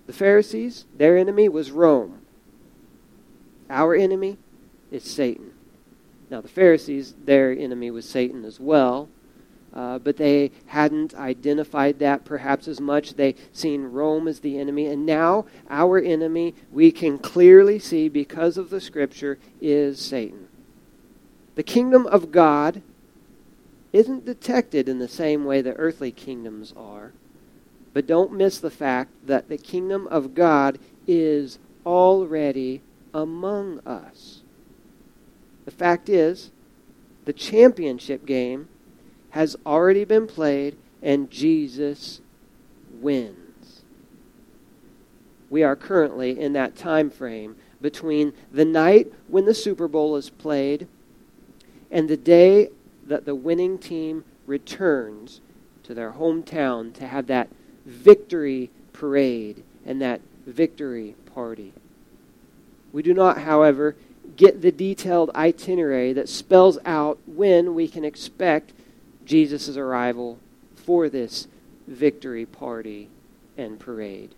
The 0.07 0.13
Pharisees, 0.13 0.85
their 0.95 1.17
enemy 1.17 1.49
was 1.49 1.71
Rome. 1.71 2.20
Our 3.71 3.95
enemy 3.95 4.37
is 4.91 5.03
Satan. 5.03 5.53
Now, 6.29 6.41
the 6.41 6.49
Pharisees, 6.49 7.15
their 7.23 7.51
enemy 7.51 7.89
was 7.89 8.07
Satan 8.07 8.43
as 8.45 8.59
well, 8.59 9.09
uh, 9.73 9.99
but 9.99 10.17
they 10.17 10.51
hadn't 10.67 11.15
identified 11.15 11.99
that 11.99 12.25
perhaps 12.25 12.67
as 12.67 12.81
much. 12.81 13.13
They 13.13 13.35
seen 13.53 13.85
Rome 13.85 14.27
as 14.27 14.41
the 14.41 14.59
enemy, 14.59 14.87
and 14.87 15.05
now 15.05 15.45
our 15.69 15.97
enemy, 15.97 16.53
we 16.71 16.91
can 16.91 17.17
clearly 17.17 17.79
see 17.79 18.09
because 18.09 18.57
of 18.57 18.69
the 18.69 18.81
Scripture, 18.81 19.39
is 19.61 19.99
Satan. 19.99 20.47
The 21.55 21.63
kingdom 21.63 22.05
of 22.07 22.31
God 22.31 22.81
isn't 23.93 24.25
detected 24.25 24.87
in 24.89 24.99
the 24.99 25.07
same 25.07 25.45
way 25.45 25.61
the 25.61 25.73
earthly 25.73 26.11
kingdoms 26.11 26.73
are, 26.75 27.13
but 27.93 28.07
don't 28.07 28.33
miss 28.33 28.57
the 28.57 28.71
fact 28.71 29.11
that 29.27 29.49
the 29.49 29.57
kingdom 29.57 30.07
of 30.07 30.33
God 30.33 30.79
is 31.07 31.59
already 31.85 32.81
among 33.13 33.79
us. 33.79 34.41
The 35.65 35.71
fact 35.71 36.09
is, 36.09 36.51
the 37.25 37.33
championship 37.33 38.25
game 38.25 38.67
has 39.31 39.55
already 39.65 40.03
been 40.03 40.27
played 40.27 40.77
and 41.01 41.29
Jesus 41.29 42.21
wins. 42.99 43.83
We 45.49 45.63
are 45.63 45.75
currently 45.75 46.39
in 46.39 46.53
that 46.53 46.75
time 46.75 47.09
frame 47.09 47.55
between 47.81 48.33
the 48.51 48.65
night 48.65 49.11
when 49.27 49.45
the 49.45 49.53
Super 49.53 49.87
Bowl 49.87 50.15
is 50.15 50.29
played 50.29 50.87
and 51.89 52.07
the 52.07 52.17
day 52.17 52.69
that 53.05 53.25
the 53.25 53.35
winning 53.35 53.77
team 53.77 54.23
returns 54.45 55.41
to 55.83 55.93
their 55.93 56.13
hometown 56.13 56.93
to 56.93 57.07
have 57.07 57.27
that 57.27 57.49
victory 57.85 58.69
parade 58.93 59.63
and 59.85 60.01
that 60.01 60.21
victory 60.45 61.15
party. 61.33 61.73
We 62.91 63.01
do 63.03 63.13
not, 63.13 63.39
however, 63.39 63.95
get 64.35 64.61
the 64.61 64.71
detailed 64.71 65.31
itinerary 65.35 66.13
that 66.13 66.29
spells 66.29 66.77
out 66.85 67.19
when 67.25 67.73
we 67.73 67.87
can 67.87 68.03
expect 68.03 68.73
Jesus' 69.25 69.77
arrival 69.77 70.39
for 70.75 71.09
this 71.09 71.47
victory 71.87 72.45
party 72.45 73.09
and 73.57 73.79
parade. 73.79 74.35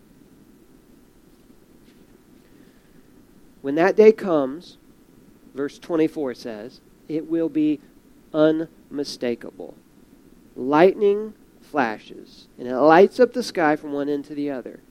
When 3.62 3.76
that 3.76 3.96
day 3.96 4.12
comes, 4.12 4.78
verse 5.54 5.80
24 5.80 6.36
says, 6.36 6.82
it 7.08 7.30
will 7.30 7.50
be 7.50 7.80
unmistakable. 8.34 9.76
Lightning 10.56 11.34
flashes, 11.62 12.48
and 12.60 12.68
it 12.68 12.78
lights 12.78 13.20
up 13.20 13.34
the 13.34 13.42
sky 13.42 13.76
from 13.76 13.94
one 13.94 14.10
end 14.10 14.26
to 14.26 14.36
the 14.36 14.52
other. 14.52 14.82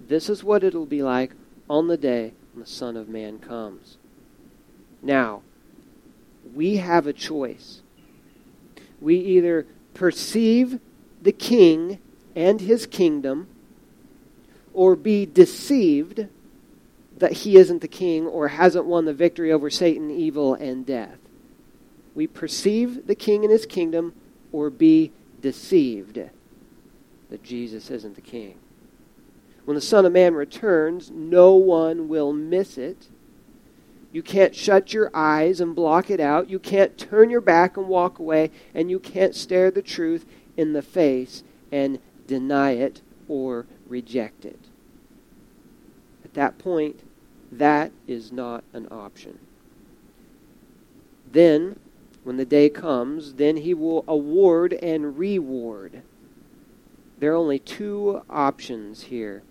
This 0.00 0.28
is 0.28 0.42
what 0.42 0.64
it'll 0.64 0.86
be 0.86 1.02
like 1.02 1.32
on 1.68 1.88
the 1.88 1.96
day 1.96 2.32
when 2.54 2.62
the 2.62 2.70
Son 2.70 2.96
of 2.96 3.08
Man 3.08 3.38
comes. 3.38 3.98
Now, 5.02 5.42
we 6.54 6.76
have 6.76 7.06
a 7.06 7.12
choice. 7.12 7.82
We 9.00 9.16
either 9.16 9.66
perceive 9.92 10.78
the 11.20 11.32
king 11.32 11.98
and 12.36 12.60
his 12.60 12.86
kingdom, 12.86 13.48
or 14.72 14.96
be 14.96 15.26
deceived 15.26 16.26
that 17.16 17.32
he 17.32 17.56
isn't 17.56 17.80
the 17.80 17.88
king 17.88 18.26
or 18.26 18.48
hasn't 18.48 18.84
won 18.84 19.04
the 19.04 19.14
victory 19.14 19.52
over 19.52 19.70
Satan, 19.70 20.10
evil, 20.10 20.54
and 20.54 20.84
death. 20.84 21.18
We 22.14 22.26
perceive 22.26 23.06
the 23.06 23.14
king 23.14 23.44
and 23.44 23.52
his 23.52 23.66
kingdom, 23.66 24.14
or 24.52 24.70
be 24.70 25.12
deceived 25.40 26.20
that 27.30 27.42
Jesus 27.42 27.90
isn't 27.90 28.14
the 28.14 28.20
king. 28.20 28.56
When 29.64 29.74
the 29.74 29.80
Son 29.80 30.04
of 30.04 30.12
Man 30.12 30.34
returns, 30.34 31.10
no 31.10 31.54
one 31.54 32.08
will 32.08 32.32
miss 32.32 32.76
it. 32.76 33.08
You 34.12 34.22
can't 34.22 34.54
shut 34.54 34.92
your 34.92 35.10
eyes 35.12 35.60
and 35.60 35.74
block 35.74 36.10
it 36.10 36.20
out. 36.20 36.48
You 36.48 36.58
can't 36.58 36.96
turn 36.98 37.30
your 37.30 37.40
back 37.40 37.76
and 37.76 37.88
walk 37.88 38.18
away. 38.18 38.50
And 38.74 38.90
you 38.90 39.00
can't 39.00 39.34
stare 39.34 39.70
the 39.70 39.82
truth 39.82 40.26
in 40.56 40.72
the 40.72 40.82
face 40.82 41.42
and 41.72 41.98
deny 42.26 42.72
it 42.72 43.00
or 43.26 43.66
reject 43.88 44.44
it. 44.44 44.60
At 46.24 46.34
that 46.34 46.58
point, 46.58 47.00
that 47.50 47.90
is 48.06 48.30
not 48.30 48.64
an 48.72 48.86
option. 48.90 49.38
Then, 51.30 51.80
when 52.22 52.36
the 52.36 52.44
day 52.44 52.68
comes, 52.68 53.34
then 53.34 53.58
he 53.58 53.74
will 53.74 54.04
award 54.06 54.74
and 54.74 55.18
reward. 55.18 56.02
There 57.18 57.32
are 57.32 57.36
only 57.36 57.58
two 57.58 58.22
options 58.28 59.04
here. 59.04 59.42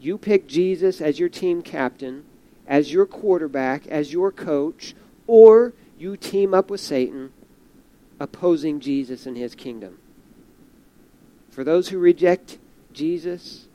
You 0.00 0.18
pick 0.18 0.46
Jesus 0.46 1.00
as 1.00 1.18
your 1.18 1.28
team 1.28 1.62
captain 1.62 2.24
as 2.68 2.92
your 2.92 3.06
quarterback, 3.06 3.86
as 3.88 4.12
your 4.12 4.30
coach, 4.30 4.94
or 5.26 5.72
you 5.98 6.16
team 6.16 6.54
up 6.54 6.70
with 6.70 6.80
Satan 6.80 7.32
opposing 8.20 8.78
Jesus 8.78 9.26
and 9.26 9.36
his 9.36 9.54
kingdom. 9.54 9.98
For 11.50 11.64
those 11.64 11.88
who 11.88 11.98
reject 11.98 12.58
Jesus, 12.92 13.66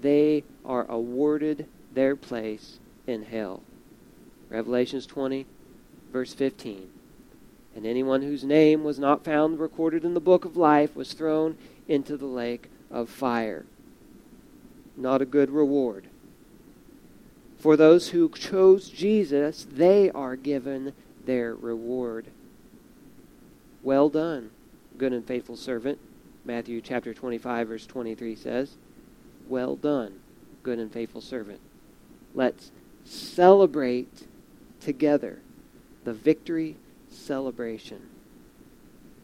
they 0.00 0.42
are 0.64 0.86
awarded 0.88 1.66
their 1.92 2.16
place 2.16 2.78
in 3.06 3.24
hell. 3.24 3.62
Revelations 4.48 5.06
20, 5.06 5.46
verse 6.12 6.32
15. 6.32 6.88
And 7.76 7.86
anyone 7.86 8.22
whose 8.22 8.42
name 8.42 8.82
was 8.84 8.98
not 8.98 9.24
found 9.24 9.60
recorded 9.60 10.04
in 10.04 10.14
the 10.14 10.20
book 10.20 10.44
of 10.44 10.56
life 10.56 10.96
was 10.96 11.12
thrown 11.12 11.58
into 11.86 12.16
the 12.16 12.26
lake 12.26 12.70
of 12.90 13.10
fire. 13.10 13.66
Not 14.98 15.22
a 15.22 15.26
good 15.26 15.50
reward. 15.50 16.08
For 17.56 17.76
those 17.76 18.08
who 18.08 18.28
chose 18.30 18.88
Jesus, 18.88 19.64
they 19.70 20.10
are 20.10 20.34
given 20.34 20.92
their 21.24 21.54
reward. 21.54 22.26
Well 23.84 24.08
done, 24.08 24.50
good 24.98 25.12
and 25.12 25.24
faithful 25.24 25.56
servant. 25.56 25.98
Matthew 26.44 26.80
chapter 26.80 27.14
25 27.14 27.68
verse 27.68 27.86
23 27.86 28.34
says, 28.34 28.76
"Well 29.48 29.76
done, 29.76 30.18
good 30.64 30.80
and 30.80 30.90
faithful 30.90 31.20
servant." 31.20 31.60
Let's 32.34 32.72
celebrate 33.04 34.26
together 34.80 35.38
the 36.04 36.12
victory 36.12 36.76
celebration. 37.08 38.00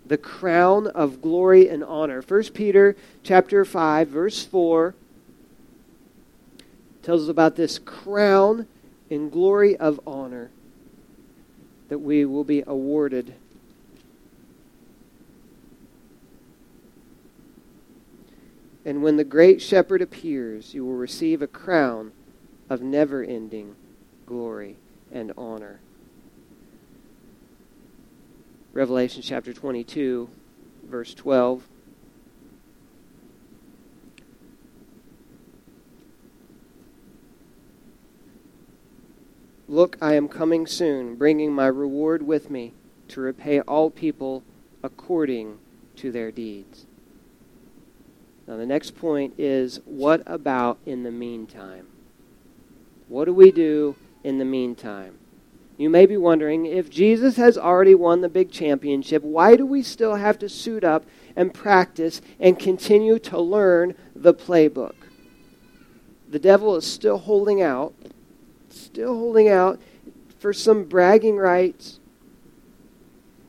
The 0.07 0.19
crown 0.19 0.87
of 0.89 1.21
glory 1.21 1.69
and 1.69 1.83
honor. 1.83 2.23
1 2.23 2.53
Peter 2.55 2.95
chapter 3.23 3.65
5 3.65 4.09
verse 4.09 4.45
4 4.45 4.95
tells 7.05 7.25
us 7.25 7.29
about 7.29 7.55
this 7.57 7.79
crown 7.79 8.67
in 9.11 9.29
glory 9.29 9.77
of 9.77 10.01
honor 10.07 10.51
that 11.89 11.99
we 11.99 12.25
will 12.25 12.45
be 12.45 12.65
awarded. 12.67 13.35
And 18.87 19.03
when 19.03 19.17
the 19.17 19.25
great 19.25 19.61
shepherd 19.63 20.03
appears, 20.03 20.75
you 20.75 20.85
will 20.85 20.95
receive 20.95 21.43
a 21.43 21.47
crown 21.47 22.13
of 22.69 22.83
never 22.83 23.23
ending 23.23 23.77
glory 24.27 24.77
and 25.13 25.33
honor. 25.37 25.81
Revelation 28.73 29.23
chapter 29.23 29.53
22, 29.53 30.29
verse 30.87 31.15
12. 31.15 31.69
Look, 39.75 39.99
I 40.01 40.15
am 40.15 40.29
coming 40.29 40.69
soon, 40.69 41.17
bringing 41.17 41.53
my 41.53 41.67
reward 41.67 42.25
with 42.25 42.49
me 42.49 42.75
to 43.09 43.21
repay 43.21 43.59
all 43.59 43.91
people 43.91 44.45
according 44.85 45.59
to 45.97 46.13
their 46.13 46.31
deeds. 46.31 46.87
Now, 48.47 48.57
the 48.57 48.67
next 48.67 48.97
point 48.97 49.35
is 49.37 49.81
what 49.85 50.23
about 50.27 50.79
in 50.87 51.03
the 51.03 51.11
meantime? 51.11 51.89
What 53.09 53.25
do 53.25 53.35
we 53.35 53.51
do 53.51 53.97
in 54.23 54.39
the 54.39 54.45
meantime? 54.45 55.19
You 55.77 55.91
may 55.91 56.07
be 56.07 56.17
wondering 56.17 56.67
if 56.67 56.89
Jesus 56.89 57.35
has 57.35 57.59
already 57.59 57.97
won 57.97 58.21
the 58.21 58.29
big 58.29 58.53
championship, 58.53 59.25
why 59.25 59.57
do 59.57 59.67
we 59.67 59.83
still 59.83 60.15
have 60.15 60.39
to 60.39 60.49
suit 60.49 60.85
up 60.85 61.05
and 61.35 61.53
practice 61.53 62.23
and 62.39 62.61
continue 62.61 63.19
to 63.19 63.41
learn 63.41 63.97
the 64.15 64.35
playbook? 64.35 64.95
The 66.31 66.39
devil 66.39 66.77
is 66.77 66.87
still 66.87 67.19
holding 67.19 67.61
out 67.61 67.93
still 68.81 69.15
holding 69.15 69.49
out 69.49 69.81
for 70.39 70.53
some 70.53 70.85
bragging 70.85 71.37
rights. 71.37 72.01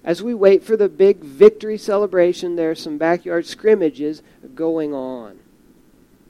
As 0.04 0.22
we 0.22 0.34
wait 0.34 0.64
for 0.64 0.78
the 0.78 0.88
big 0.88 1.18
victory 1.18 1.78
celebration, 1.78 2.56
there 2.56 2.72
are 2.72 2.76
some 2.76 2.98
backyard 2.98 3.46
scrimmages 3.46 4.22
going 4.54 4.94
on. 4.94 5.40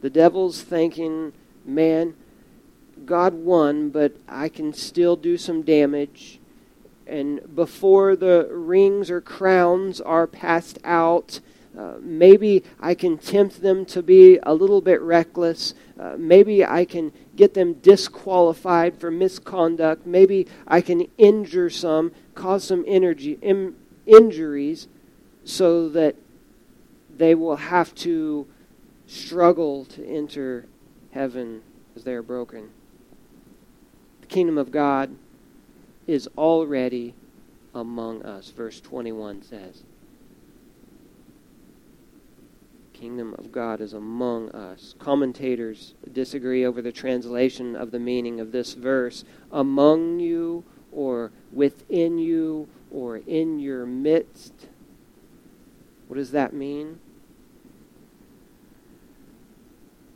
The 0.02 0.10
devil's 0.10 0.62
thinking, 0.62 1.34
man, 1.66 2.16
God 3.06 3.34
won, 3.34 3.90
but 3.90 4.16
I 4.28 4.50
can 4.50 4.74
still 4.74 5.16
do 5.16 5.38
some 5.38 5.62
damage. 5.62 6.40
And 7.06 7.56
before 7.56 8.16
the 8.16 8.48
rings 8.50 9.12
or 9.12 9.22
crowns 9.22 10.00
are 10.00 10.26
passed 10.26 10.80
out, 10.84 11.40
uh, 11.78 11.96
maybe 12.02 12.64
I 12.80 12.96
can 12.96 13.18
tempt 13.18 13.62
them 13.62 13.86
to 13.88 14.02
be 14.02 14.40
a 14.44 14.54
little 14.54 14.82
bit 14.82 15.02
reckless. 15.02 15.74
Uh, 16.00 16.16
maybe 16.18 16.64
I 16.66 16.86
can 16.86 17.12
get 17.36 17.54
them 17.54 17.74
disqualified 17.74 18.98
for 18.98 19.12
misconduct. 19.12 20.06
Maybe 20.06 20.48
I 20.68 20.82
can 20.82 21.08
injure 21.18 21.70
some, 21.70 22.12
cause 22.34 22.64
some 22.64 22.84
energy, 22.88 23.38
Im- 23.42 23.76
injuries 24.06 24.88
so 25.44 25.90
that 25.90 26.16
they 27.16 27.36
will 27.36 27.56
have 27.56 27.94
to 27.96 28.48
struggle 29.08 29.86
to 29.86 30.06
enter 30.06 30.66
heaven 31.12 31.62
as 31.96 32.04
they 32.04 32.14
are 32.14 32.24
broken. 32.24 32.70
The 34.22 34.28
kingdom 34.28 34.58
of 34.58 34.72
God 34.72 35.16
is 36.08 36.28
already 36.38 37.14
among 37.74 38.24
us, 38.24 38.50
verse 38.50 38.82
21 38.82 39.44
says. 39.44 39.84
Kingdom 42.96 43.36
of 43.38 43.52
God 43.52 43.82
is 43.82 43.92
among 43.92 44.50
us. 44.52 44.96
Commentators 45.00 45.96
disagree 46.14 46.66
over 46.66 46.82
the 46.82 46.94
translation 46.94 47.76
of 47.76 47.92
the 47.92 48.00
meaning 48.00 48.40
of 48.40 48.54
this 48.54 48.74
verse. 48.74 49.26
Among 49.52 50.22
you, 50.22 50.64
or 50.94 51.32
within 51.52 52.18
you, 52.18 52.70
or 52.90 53.18
in 53.18 53.60
your 53.60 53.86
midst. 53.86 54.54
What 56.08 56.16
does 56.16 56.32
that 56.32 56.54
mean? 56.54 57.00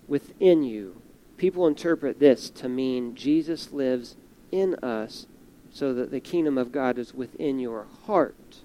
Within 0.07 0.63
you. 0.63 1.01
People 1.35 1.67
interpret 1.67 2.19
this 2.19 2.49
to 2.51 2.69
mean 2.69 3.13
Jesus 3.13 3.73
lives 3.73 4.15
in 4.53 4.75
us 4.75 5.27
so 5.69 5.93
that 5.93 6.11
the 6.11 6.21
kingdom 6.21 6.57
of 6.57 6.71
God 6.71 6.97
is 6.97 7.13
within 7.13 7.59
your 7.59 7.87
heart. 8.05 8.59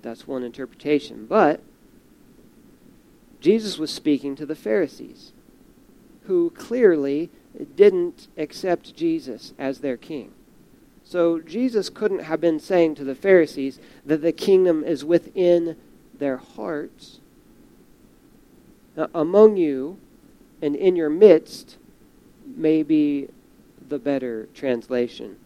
That's 0.00 0.28
one 0.28 0.44
interpretation. 0.44 1.26
But 1.26 1.60
Jesus 3.40 3.78
was 3.78 3.90
speaking 3.90 4.36
to 4.36 4.46
the 4.46 4.54
Pharisees, 4.54 5.32
who 6.24 6.50
clearly 6.50 7.30
didn't 7.74 8.28
accept 8.36 8.94
Jesus 8.94 9.54
as 9.58 9.80
their 9.80 9.96
king. 9.96 10.32
So 11.04 11.40
Jesus 11.40 11.88
couldn't 11.88 12.24
have 12.24 12.40
been 12.40 12.60
saying 12.60 12.94
to 12.96 13.04
the 13.04 13.14
Pharisees 13.14 13.80
that 14.06 14.22
the 14.22 14.32
kingdom 14.32 14.84
is 14.84 15.04
within 15.04 15.76
their 16.16 16.36
hearts. 16.36 17.18
Now, 18.96 19.08
among 19.14 19.56
you 19.56 19.98
and 20.62 20.76
in 20.76 20.94
your 20.94 21.10
midst 21.10 21.78
may 22.46 22.82
be 22.82 23.28
the 23.88 23.98
better 23.98 24.48
translation. 24.54 25.36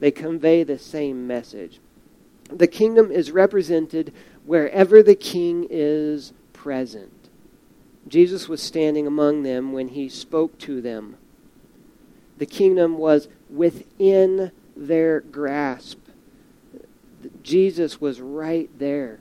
They 0.00 0.10
convey 0.10 0.62
the 0.62 0.78
same 0.78 1.26
message. 1.26 1.80
The 2.50 2.66
kingdom 2.66 3.10
is 3.10 3.30
represented 3.30 4.12
wherever 4.44 5.02
the 5.02 5.14
king 5.14 5.66
is 5.70 6.32
present. 6.52 7.12
Jesus 8.08 8.48
was 8.48 8.62
standing 8.62 9.06
among 9.06 9.42
them 9.42 9.72
when 9.72 9.88
he 9.88 10.08
spoke 10.08 10.58
to 10.58 10.80
them. 10.80 11.16
The 12.38 12.46
kingdom 12.46 12.98
was 12.98 13.28
within 13.50 14.52
their 14.76 15.20
grasp. 15.20 15.98
Jesus 17.42 18.00
was 18.00 18.20
right 18.20 18.70
there. 18.78 19.20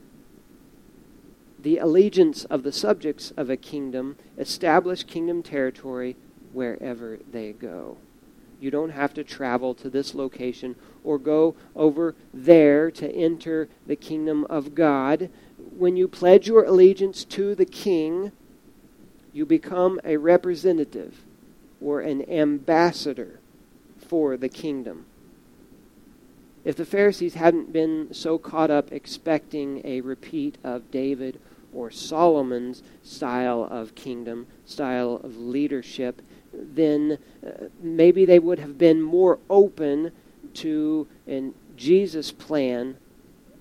The 1.57 1.77
allegiance 1.77 2.45
of 2.45 2.61
the 2.61 2.71
subjects 2.71 3.31
of 3.35 3.49
a 3.49 3.57
kingdom 3.57 4.17
establish 4.37 5.03
kingdom 5.03 5.41
territory 5.41 6.15
wherever 6.53 7.17
they 7.31 7.53
go. 7.53 7.97
You 8.59 8.69
don't 8.69 8.91
have 8.91 9.13
to 9.15 9.23
travel 9.23 9.73
to 9.75 9.89
this 9.89 10.13
location 10.13 10.75
or 11.03 11.17
go 11.17 11.55
over 11.75 12.15
there 12.33 12.91
to 12.91 13.11
enter 13.11 13.67
the 13.87 13.95
kingdom 13.95 14.45
of 14.45 14.75
God. 14.75 15.29
When 15.57 15.97
you 15.97 16.07
pledge 16.07 16.47
your 16.47 16.63
allegiance 16.63 17.25
to 17.25 17.55
the 17.55 17.65
king, 17.65 18.31
you 19.35 19.45
become 19.45 19.99
a 20.05 20.15
representative 20.15 21.25
or 21.81 21.99
an 21.99 22.27
ambassador 22.31 23.41
for 23.97 24.37
the 24.37 24.47
kingdom. 24.47 25.05
If 26.63 26.77
the 26.77 26.85
Pharisees 26.85 27.33
hadn't 27.33 27.73
been 27.73 28.13
so 28.13 28.37
caught 28.37 28.71
up 28.71 28.93
expecting 28.93 29.81
a 29.83 29.99
repeat 29.99 30.57
of 30.63 30.89
David 30.89 31.37
or 31.73 31.91
Solomon's 31.91 32.81
style 33.03 33.67
of 33.69 33.93
kingdom, 33.93 34.47
style 34.65 35.19
of 35.21 35.35
leadership, 35.37 36.21
then 36.53 37.17
uh, 37.45 37.65
maybe 37.81 38.23
they 38.23 38.39
would 38.39 38.59
have 38.59 38.77
been 38.77 39.01
more 39.01 39.37
open 39.49 40.13
to 40.53 41.07
in 41.27 41.53
Jesus' 41.75 42.31
plan 42.31 42.95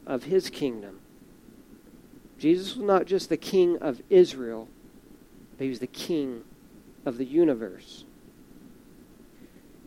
of 0.06 0.22
his 0.24 0.50
kingdom. 0.50 1.00
Jesus 2.38 2.76
was 2.76 2.86
not 2.86 3.06
just 3.06 3.28
the 3.28 3.36
king 3.36 3.76
of 3.78 4.00
Israel, 4.08 4.68
but 5.56 5.64
he 5.64 5.70
was 5.70 5.78
the 5.78 5.86
king 5.86 6.44
of 7.06 7.18
the 7.18 7.24
universe. 7.24 8.04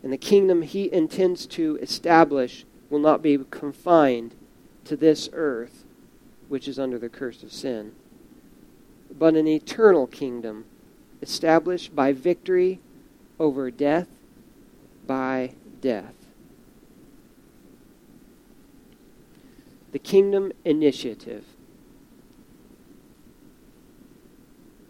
And 0.04 0.14
the 0.14 0.18
kingdom 0.18 0.62
he 0.62 0.92
intends 0.94 1.46
to 1.48 1.78
establish 1.82 2.66
will 2.90 3.00
not 3.00 3.22
be 3.22 3.38
confined 3.50 4.36
to 4.86 4.96
this 4.96 5.30
earth, 5.34 5.84
which 6.48 6.68
is 6.68 6.80
under 6.80 6.98
the 6.98 7.10
curse 7.10 7.44
of 7.44 7.52
sin, 7.52 7.92
but 9.18 9.36
an 9.36 9.48
eternal 9.48 10.08
kingdom 10.08 10.66
established 11.22 11.96
by 11.96 12.14
victory 12.14 12.80
over 13.40 13.70
death 13.72 14.08
by 15.06 15.54
death. 15.82 16.14
The 19.92 20.00
Kingdom 20.00 20.52
Initiative. 20.64 21.46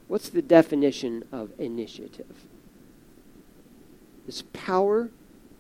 What's 0.08 0.30
the 0.30 0.42
definition 0.42 1.24
of 1.32 1.52
initiative? 1.60 2.46
It's 4.28 4.44
power 4.54 5.10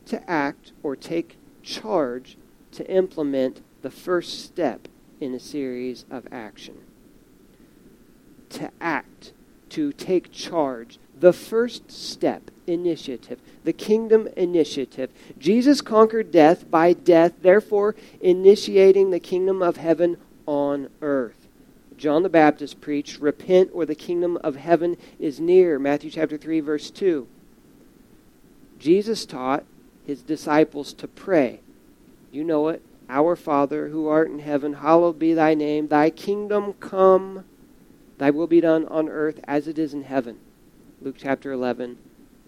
to 0.05 0.29
act 0.29 0.71
or 0.83 0.95
take 0.95 1.37
charge 1.63 2.37
to 2.71 2.89
implement 2.89 3.61
the 3.81 3.91
first 3.91 4.43
step 4.43 4.87
in 5.19 5.33
a 5.33 5.39
series 5.39 6.05
of 6.09 6.27
action. 6.31 6.77
To 8.51 8.71
act, 8.79 9.33
to 9.69 9.91
take 9.91 10.31
charge, 10.31 10.99
the 11.19 11.33
first 11.33 11.91
step 11.91 12.51
initiative, 12.67 13.39
the 13.63 13.73
kingdom 13.73 14.27
initiative. 14.37 15.09
Jesus 15.37 15.81
conquered 15.81 16.31
death 16.31 16.69
by 16.69 16.93
death, 16.93 17.33
therefore 17.41 17.95
initiating 18.21 19.11
the 19.11 19.19
kingdom 19.19 19.61
of 19.61 19.77
heaven 19.77 20.17
on 20.45 20.89
earth. 21.01 21.36
John 21.97 22.23
the 22.23 22.29
Baptist 22.29 22.79
preached, 22.79 23.19
Repent, 23.19 23.71
or 23.73 23.85
the 23.85 23.95
kingdom 23.95 24.37
of 24.43 24.55
heaven 24.55 24.97
is 25.19 25.39
near. 25.39 25.79
Matthew 25.79 26.11
chapter 26.11 26.37
3, 26.37 26.59
verse 26.59 26.91
2. 26.91 27.27
Jesus 28.79 29.25
taught 29.25 29.65
his 30.05 30.21
disciples 30.21 30.93
to 30.93 31.07
pray. 31.07 31.59
You 32.31 32.43
know 32.43 32.67
it. 32.67 32.83
Our 33.09 33.35
Father, 33.35 33.87
who 33.87 34.07
art 34.07 34.29
in 34.29 34.39
heaven, 34.39 34.73
hallowed 34.73 35.17
be 35.17 35.33
thy 35.33 35.53
name. 35.53 35.87
Thy 35.87 36.09
kingdom 36.09 36.73
come, 36.73 37.45
thy 38.17 38.29
will 38.29 38.47
be 38.47 38.61
done 38.61 38.85
on 38.87 39.07
earth 39.09 39.39
as 39.45 39.67
it 39.67 39.79
is 39.79 39.93
in 39.93 40.03
heaven. 40.03 40.37
Luke 41.01 41.15
chapter 41.17 41.51
11, 41.51 41.97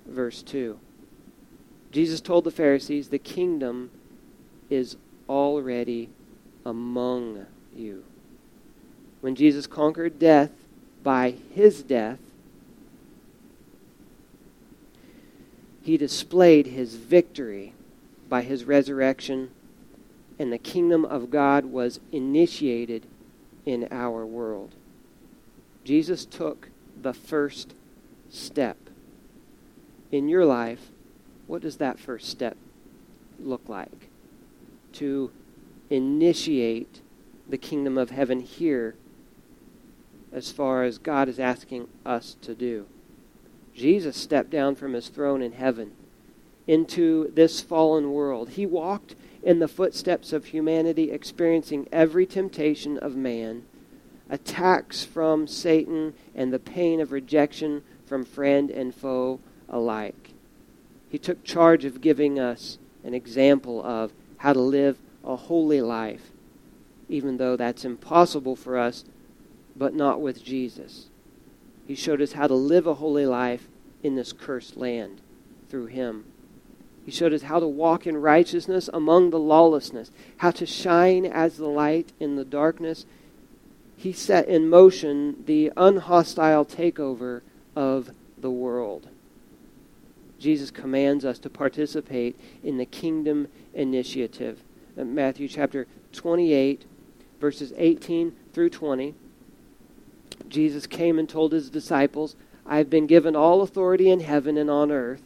verse 0.05 0.43
2. 0.43 0.77
Jesus 1.91 2.21
told 2.21 2.43
the 2.43 2.51
Pharisees, 2.51 3.09
The 3.09 3.19
kingdom 3.19 3.89
is 4.69 4.97
already 5.27 6.09
among 6.65 7.45
you. 7.73 8.03
When 9.21 9.35
Jesus 9.35 9.67
conquered 9.67 10.19
death 10.19 10.51
by 11.03 11.35
his 11.53 11.83
death, 11.83 12.19
he 15.81 15.97
displayed 15.97 16.67
his 16.67 16.95
victory 16.95 17.73
by 18.29 18.43
his 18.43 18.63
resurrection, 18.63 19.49
and 20.37 20.53
the 20.53 20.57
kingdom 20.57 21.03
of 21.03 21.31
God 21.31 21.65
was 21.65 21.99
initiated 22.11 23.07
in 23.65 23.87
our 23.91 24.25
world. 24.25 24.75
Jesus 25.83 26.25
took 26.25 26.69
the 27.01 27.13
first 27.13 27.73
step 28.29 28.77
in 30.11 30.27
your 30.27 30.45
life, 30.45 30.89
what 31.47 31.61
does 31.61 31.77
that 31.77 31.99
first 31.99 32.29
step 32.29 32.57
look 33.39 33.67
like? 33.67 34.09
To 34.93 35.31
initiate 35.89 37.01
the 37.47 37.57
kingdom 37.57 37.97
of 37.97 38.11
heaven 38.11 38.39
here 38.39 38.95
as 40.31 40.51
far 40.51 40.83
as 40.83 40.97
God 40.97 41.27
is 41.27 41.39
asking 41.39 41.87
us 42.05 42.35
to 42.41 42.53
do. 42.53 42.85
Jesus 43.73 44.17
stepped 44.17 44.49
down 44.49 44.75
from 44.75 44.93
his 44.93 45.07
throne 45.07 45.41
in 45.41 45.53
heaven 45.53 45.91
into 46.67 47.31
this 47.33 47.61
fallen 47.61 48.11
world. 48.11 48.51
He 48.51 48.65
walked 48.65 49.15
in 49.41 49.59
the 49.59 49.67
footsteps 49.67 50.33
of 50.33 50.45
humanity, 50.45 51.11
experiencing 51.11 51.87
every 51.91 52.25
temptation 52.25 52.97
of 52.97 53.15
man, 53.15 53.63
attacks 54.29 55.03
from 55.03 55.47
Satan, 55.47 56.13
and 56.35 56.53
the 56.53 56.59
pain 56.59 56.99
of 56.99 57.11
rejection 57.11 57.81
from 58.05 58.23
friend 58.23 58.69
and 58.69 58.93
foe 58.93 59.39
alike. 59.67 60.33
He 61.09 61.17
took 61.17 61.43
charge 61.43 61.85
of 61.85 62.01
giving 62.01 62.39
us 62.39 62.77
an 63.03 63.13
example 63.13 63.83
of 63.83 64.11
how 64.37 64.53
to 64.53 64.59
live 64.59 64.97
a 65.23 65.35
holy 65.35 65.81
life, 65.81 66.31
even 67.07 67.37
though 67.37 67.55
that's 67.55 67.85
impossible 67.85 68.55
for 68.55 68.77
us, 68.77 69.05
but 69.79 69.95
not 69.95 70.21
with 70.21 70.43
Jesus. 70.43 71.07
He 71.87 71.95
showed 71.95 72.21
us 72.21 72.33
how 72.33 72.45
to 72.45 72.53
live 72.53 72.85
a 72.85 72.95
holy 72.95 73.25
life 73.25 73.67
in 74.03 74.15
this 74.15 74.33
cursed 74.33 74.77
land 74.77 75.21
through 75.69 75.87
Him. 75.87 76.25
He 77.05 77.11
showed 77.11 77.33
us 77.33 77.43
how 77.43 77.59
to 77.59 77.67
walk 77.67 78.05
in 78.05 78.17
righteousness 78.17 78.89
among 78.93 79.31
the 79.31 79.39
lawlessness, 79.39 80.11
how 80.37 80.51
to 80.51 80.67
shine 80.67 81.25
as 81.25 81.57
the 81.57 81.67
light 81.67 82.11
in 82.19 82.35
the 82.35 82.45
darkness, 82.45 83.07
he 83.99 84.13
set 84.13 84.47
in 84.47 84.69
motion 84.69 85.43
the 85.45 85.73
unhostile 85.75 86.65
takeover 86.65 87.41
of 87.75 88.11
the 88.37 88.49
world. 88.49 89.09
Jesus 90.39 90.71
commands 90.71 91.25
us 91.25 91.37
to 91.39 91.49
participate 91.49 92.39
in 92.63 92.77
the 92.77 92.85
kingdom 92.85 93.49
initiative. 93.73 94.61
Uh, 94.97 95.03
Matthew 95.03 95.49
chapter 95.49 95.85
28, 96.13 96.85
verses 97.41 97.73
18 97.75 98.33
through 98.53 98.69
20. 98.69 99.15
Jesus 100.49 100.87
came 100.87 101.19
and 101.19 101.29
told 101.29 101.51
his 101.51 101.69
disciples, 101.69 102.35
I 102.65 102.77
have 102.77 102.89
been 102.89 103.07
given 103.07 103.35
all 103.35 103.61
authority 103.61 104.09
in 104.09 104.19
heaven 104.19 104.57
and 104.57 104.69
on 104.69 104.91
earth. 104.91 105.21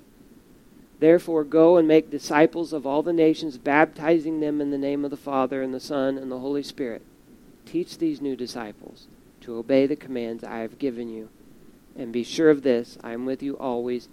Therefore, 0.99 1.43
go 1.43 1.77
and 1.77 1.87
make 1.87 2.09
disciples 2.09 2.71
of 2.71 2.85
all 2.85 3.03
the 3.03 3.11
nations, 3.11 3.57
baptizing 3.57 4.39
them 4.39 4.61
in 4.61 4.71
the 4.71 4.77
name 4.77 5.03
of 5.03 5.11
the 5.11 5.17
Father, 5.17 5.61
and 5.61 5.73
the 5.73 5.79
Son, 5.79 6.17
and 6.17 6.31
the 6.31 6.39
Holy 6.39 6.63
Spirit. 6.63 7.01
Teach 7.65 7.97
these 7.97 8.21
new 8.21 8.35
disciples 8.35 9.07
to 9.41 9.57
obey 9.57 9.85
the 9.85 9.95
commands 9.95 10.43
I 10.43 10.59
have 10.59 10.79
given 10.79 11.09
you. 11.09 11.29
And 11.97 12.13
be 12.13 12.23
sure 12.23 12.49
of 12.49 12.63
this 12.63 12.97
I 13.03 13.11
am 13.11 13.25
with 13.25 13.43
you 13.43 13.57
always, 13.57 14.07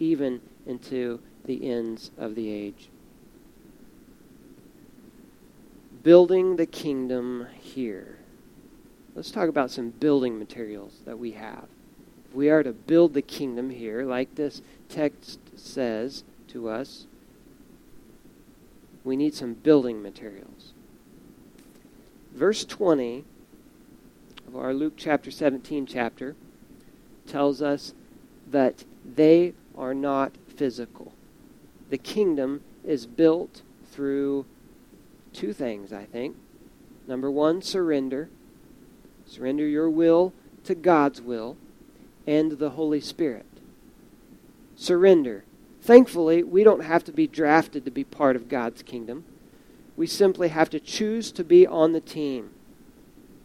even 0.00 0.40
into 0.66 1.20
the 1.44 1.70
ends 1.70 2.10
of 2.18 2.34
the 2.34 2.50
age. 2.50 2.88
Building 6.02 6.56
the 6.56 6.66
kingdom 6.66 7.46
here. 7.60 8.18
Let's 9.14 9.30
talk 9.30 9.48
about 9.48 9.70
some 9.70 9.90
building 9.90 10.38
materials 10.38 11.00
that 11.04 11.18
we 11.18 11.32
have. 11.32 11.66
If 12.28 12.34
we 12.34 12.50
are 12.50 12.64
to 12.64 12.72
build 12.72 13.14
the 13.14 13.22
kingdom 13.22 13.70
here, 13.70 14.04
like 14.04 14.34
this 14.34 14.60
text 14.88 15.38
says 15.56 16.24
to 16.48 16.68
us, 16.68 17.06
we 19.04 19.16
need 19.16 19.34
some 19.34 19.54
building 19.54 20.02
materials. 20.02 20.72
Verse 22.34 22.64
20 22.64 23.24
of 24.48 24.56
our 24.56 24.74
Luke 24.74 24.94
chapter 24.96 25.30
17 25.30 25.86
chapter 25.86 26.34
tells 27.26 27.62
us 27.62 27.94
that 28.50 28.84
they 29.04 29.54
are 29.76 29.94
not 29.94 30.32
physical. 30.56 31.12
The 31.90 31.98
kingdom 31.98 32.62
is 32.84 33.06
built 33.06 33.62
through 33.92 34.46
two 35.32 35.52
things, 35.52 35.92
I 35.92 36.04
think. 36.04 36.36
Number 37.06 37.30
one, 37.30 37.62
surrender. 37.62 38.28
Surrender 39.26 39.66
your 39.66 39.90
will 39.90 40.32
to 40.64 40.74
God's 40.74 41.20
will 41.20 41.56
and 42.26 42.52
the 42.52 42.70
Holy 42.70 43.00
Spirit. 43.00 43.46
Surrender. 44.76 45.44
Thankfully, 45.82 46.42
we 46.42 46.64
don't 46.64 46.84
have 46.84 47.04
to 47.04 47.12
be 47.12 47.26
drafted 47.26 47.84
to 47.84 47.90
be 47.90 48.04
part 48.04 48.36
of 48.36 48.48
God's 48.48 48.82
kingdom. 48.82 49.24
We 49.96 50.06
simply 50.06 50.48
have 50.48 50.70
to 50.70 50.80
choose 50.80 51.30
to 51.32 51.44
be 51.44 51.66
on 51.66 51.92
the 51.92 52.00
team. 52.00 52.50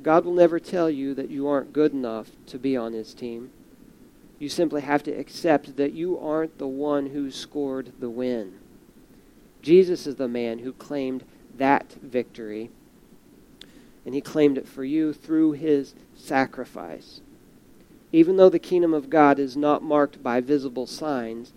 God 0.02 0.24
will 0.24 0.34
never 0.34 0.60
tell 0.60 0.90
you 0.90 1.14
that 1.16 1.30
you 1.30 1.48
aren't 1.48 1.74
good 1.74 1.92
enough 1.92 2.32
to 2.48 2.58
be 2.58 2.78
on 2.78 2.94
His 2.94 3.14
team. 3.14 3.52
You 4.40 4.48
simply 4.48 4.82
have 4.82 5.04
to 5.04 5.12
accept 5.12 5.76
that 5.76 5.92
you 5.92 6.18
aren't 6.18 6.58
the 6.58 6.68
one 6.68 7.08
who 7.08 7.30
scored 7.30 7.92
the 8.00 8.10
win. 8.10 8.54
Jesus 9.62 10.08
is 10.08 10.16
the 10.16 10.30
man 10.30 10.60
who 10.60 10.72
claimed 10.72 11.26
that 11.58 11.98
victory, 12.02 12.70
and 14.10 14.16
He 14.16 14.22
claimed 14.22 14.58
it 14.58 14.68
for 14.68 14.84
you 14.84 15.14
through 15.14 15.52
His 15.52 15.94
sacrifice. 16.16 17.22
Even 18.12 18.38
though 18.38 18.50
the 18.50 18.58
kingdom 18.58 18.92
of 18.92 19.08
God 19.08 19.38
is 19.38 19.56
not 19.56 19.84
marked 19.84 20.24
by 20.24 20.42
visible 20.42 20.88
signs, 20.88 21.54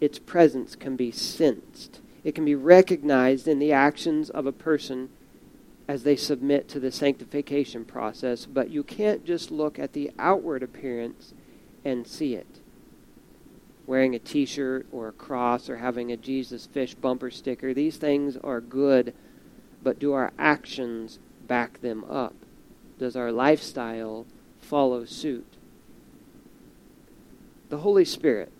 its 0.00 0.18
presence 0.18 0.74
can 0.74 0.96
be 0.96 1.12
sensed. 1.12 2.00
It 2.24 2.34
can 2.34 2.44
be 2.44 2.56
recognized 2.56 3.46
in 3.46 3.60
the 3.60 3.70
actions 3.70 4.30
of 4.30 4.46
a 4.46 4.52
person 4.52 5.10
as 5.86 6.02
they 6.02 6.16
submit 6.16 6.68
to 6.70 6.80
the 6.80 6.90
sanctification 6.90 7.84
process, 7.84 8.46
but 8.46 8.70
you 8.70 8.82
can't 8.82 9.24
just 9.24 9.52
look 9.52 9.78
at 9.78 9.92
the 9.92 10.10
outward 10.18 10.64
appearance 10.64 11.34
and 11.84 12.04
see 12.04 12.34
it. 12.34 12.58
Wearing 13.86 14.16
a 14.16 14.18
t 14.18 14.44
shirt 14.44 14.88
or 14.90 15.06
a 15.06 15.12
cross 15.12 15.70
or 15.70 15.76
having 15.76 16.10
a 16.10 16.16
Jesus 16.16 16.66
fish 16.66 16.94
bumper 16.94 17.30
sticker, 17.30 17.72
these 17.72 17.96
things 17.96 18.36
are 18.38 18.60
good, 18.60 19.14
but 19.84 20.00
do 20.00 20.12
our 20.12 20.32
actions 20.36 21.20
back 21.50 21.80
them 21.80 22.04
up? 22.04 22.34
Does 22.98 23.16
our 23.16 23.32
lifestyle 23.32 24.24
follow 24.60 25.04
suit? 25.04 25.56
The 27.68 27.78
Holy 27.78 28.04
Spirit 28.04 28.52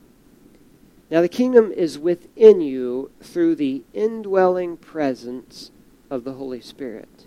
now, 1.10 1.20
the 1.20 1.28
kingdom 1.28 1.72
is 1.72 1.98
within 1.98 2.60
you 2.60 3.10
through 3.20 3.56
the 3.56 3.82
indwelling 3.92 4.76
presence 4.76 5.72
of 6.08 6.22
the 6.22 6.34
Holy 6.34 6.60
Spirit. 6.60 7.26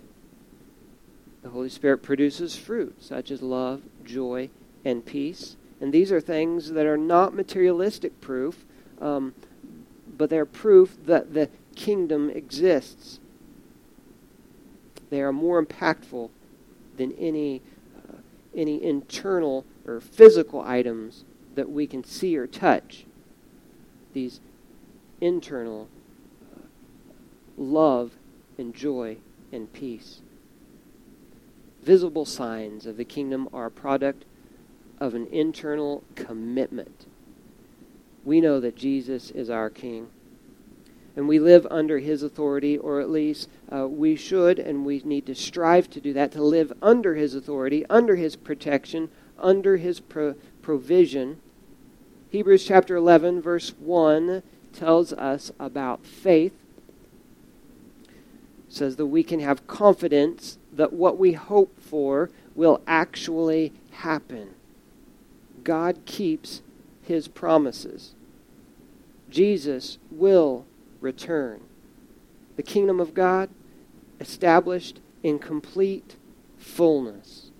The 1.42 1.50
Holy 1.50 1.68
Spirit 1.68 1.98
produces 1.98 2.56
fruit 2.56 2.96
such 3.02 3.30
as 3.30 3.42
love, 3.42 3.82
joy, 4.02 4.48
and 4.86 5.04
peace. 5.04 5.56
And 5.82 5.92
these 5.92 6.10
are 6.10 6.20
things 6.20 6.70
that 6.70 6.86
are 6.86 6.96
not 6.96 7.34
materialistic 7.34 8.22
proof, 8.22 8.64
um, 9.02 9.34
but 10.16 10.30
they're 10.30 10.46
proof 10.46 10.96
that 11.04 11.34
the 11.34 11.50
kingdom 11.76 12.30
exists. 12.30 13.20
They 15.14 15.22
are 15.22 15.32
more 15.32 15.64
impactful 15.64 16.28
than 16.96 17.12
any, 17.12 17.62
uh, 17.96 18.16
any 18.52 18.82
internal 18.82 19.64
or 19.86 20.00
physical 20.00 20.60
items 20.60 21.24
that 21.54 21.70
we 21.70 21.86
can 21.86 22.02
see 22.02 22.36
or 22.36 22.48
touch 22.48 23.06
these 24.12 24.40
internal 25.20 25.86
uh, 26.52 26.62
love 27.56 28.16
and 28.58 28.74
joy 28.74 29.18
and 29.52 29.72
peace. 29.72 30.20
Visible 31.80 32.24
signs 32.24 32.84
of 32.84 32.96
the 32.96 33.04
kingdom 33.04 33.48
are 33.52 33.66
a 33.66 33.70
product 33.70 34.24
of 34.98 35.14
an 35.14 35.28
internal 35.28 36.02
commitment. 36.16 37.06
We 38.24 38.40
know 38.40 38.58
that 38.58 38.74
Jesus 38.74 39.30
is 39.30 39.48
our 39.48 39.70
King. 39.70 40.08
And 41.16 41.28
we 41.28 41.38
live 41.38 41.66
under 41.70 41.98
his 41.98 42.22
authority, 42.22 42.76
or 42.76 43.00
at 43.00 43.10
least 43.10 43.48
uh, 43.72 43.86
we 43.86 44.16
should, 44.16 44.58
and 44.58 44.84
we 44.84 45.00
need 45.04 45.26
to 45.26 45.34
strive 45.34 45.88
to 45.90 46.00
do 46.00 46.12
that, 46.12 46.32
to 46.32 46.42
live 46.42 46.72
under 46.82 47.14
his 47.14 47.34
authority, 47.34 47.86
under 47.88 48.16
his 48.16 48.34
protection, 48.34 49.08
under 49.38 49.76
his 49.76 50.00
pro- 50.00 50.34
provision, 50.60 51.40
Hebrews 52.34 52.64
chapter 52.64 52.96
11, 52.96 53.42
verse 53.42 53.74
1 53.78 54.42
tells 54.72 55.12
us 55.12 55.52
about 55.60 56.04
faith. 56.04 56.52
It 58.08 58.10
says 58.68 58.96
that 58.96 59.06
we 59.06 59.22
can 59.22 59.38
have 59.38 59.68
confidence 59.68 60.58
that 60.72 60.92
what 60.92 61.16
we 61.16 61.34
hope 61.34 61.80
for 61.80 62.30
will 62.56 62.82
actually 62.88 63.72
happen. 63.92 64.54
God 65.62 66.00
keeps 66.06 66.62
his 67.02 67.28
promises. 67.28 68.16
Jesus 69.30 69.98
will 70.10 70.66
return. 71.04 71.60
The 72.56 72.62
kingdom 72.62 72.98
of 72.98 73.14
God 73.14 73.50
established 74.18 75.00
in 75.22 75.38
complete 75.38 76.16
fullness. 76.58 77.50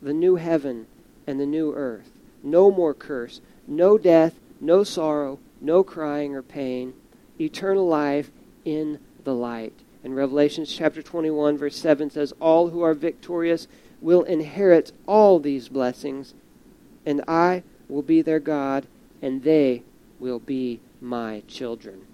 The 0.00 0.14
new 0.14 0.36
heaven 0.36 0.86
and 1.26 1.38
the 1.38 1.46
new 1.46 1.74
earth. 1.74 2.10
No 2.42 2.70
more 2.70 2.94
curse, 2.94 3.40
no 3.66 3.98
death, 3.98 4.38
no 4.60 4.84
sorrow, 4.84 5.38
no 5.60 5.82
crying 5.82 6.34
or 6.34 6.42
pain, 6.42 6.94
eternal 7.40 7.86
life 7.86 8.30
in 8.64 9.00
the 9.24 9.34
light. 9.34 9.72
And 10.04 10.14
Revelation 10.14 10.64
chapter 10.64 11.02
21, 11.02 11.58
verse 11.58 11.76
7 11.76 12.10
says, 12.10 12.32
All 12.40 12.70
who 12.70 12.82
are 12.82 12.94
victorious 12.94 13.66
will 14.00 14.22
inherit 14.22 14.92
all 15.06 15.40
these 15.40 15.68
blessings, 15.68 16.34
and 17.04 17.22
I 17.26 17.64
will 17.88 18.02
be 18.02 18.22
their 18.22 18.38
God, 18.38 18.86
and 19.20 19.42
they 19.42 19.82
will 20.20 20.38
be 20.38 20.80
my 21.00 21.42
children. 21.48 22.06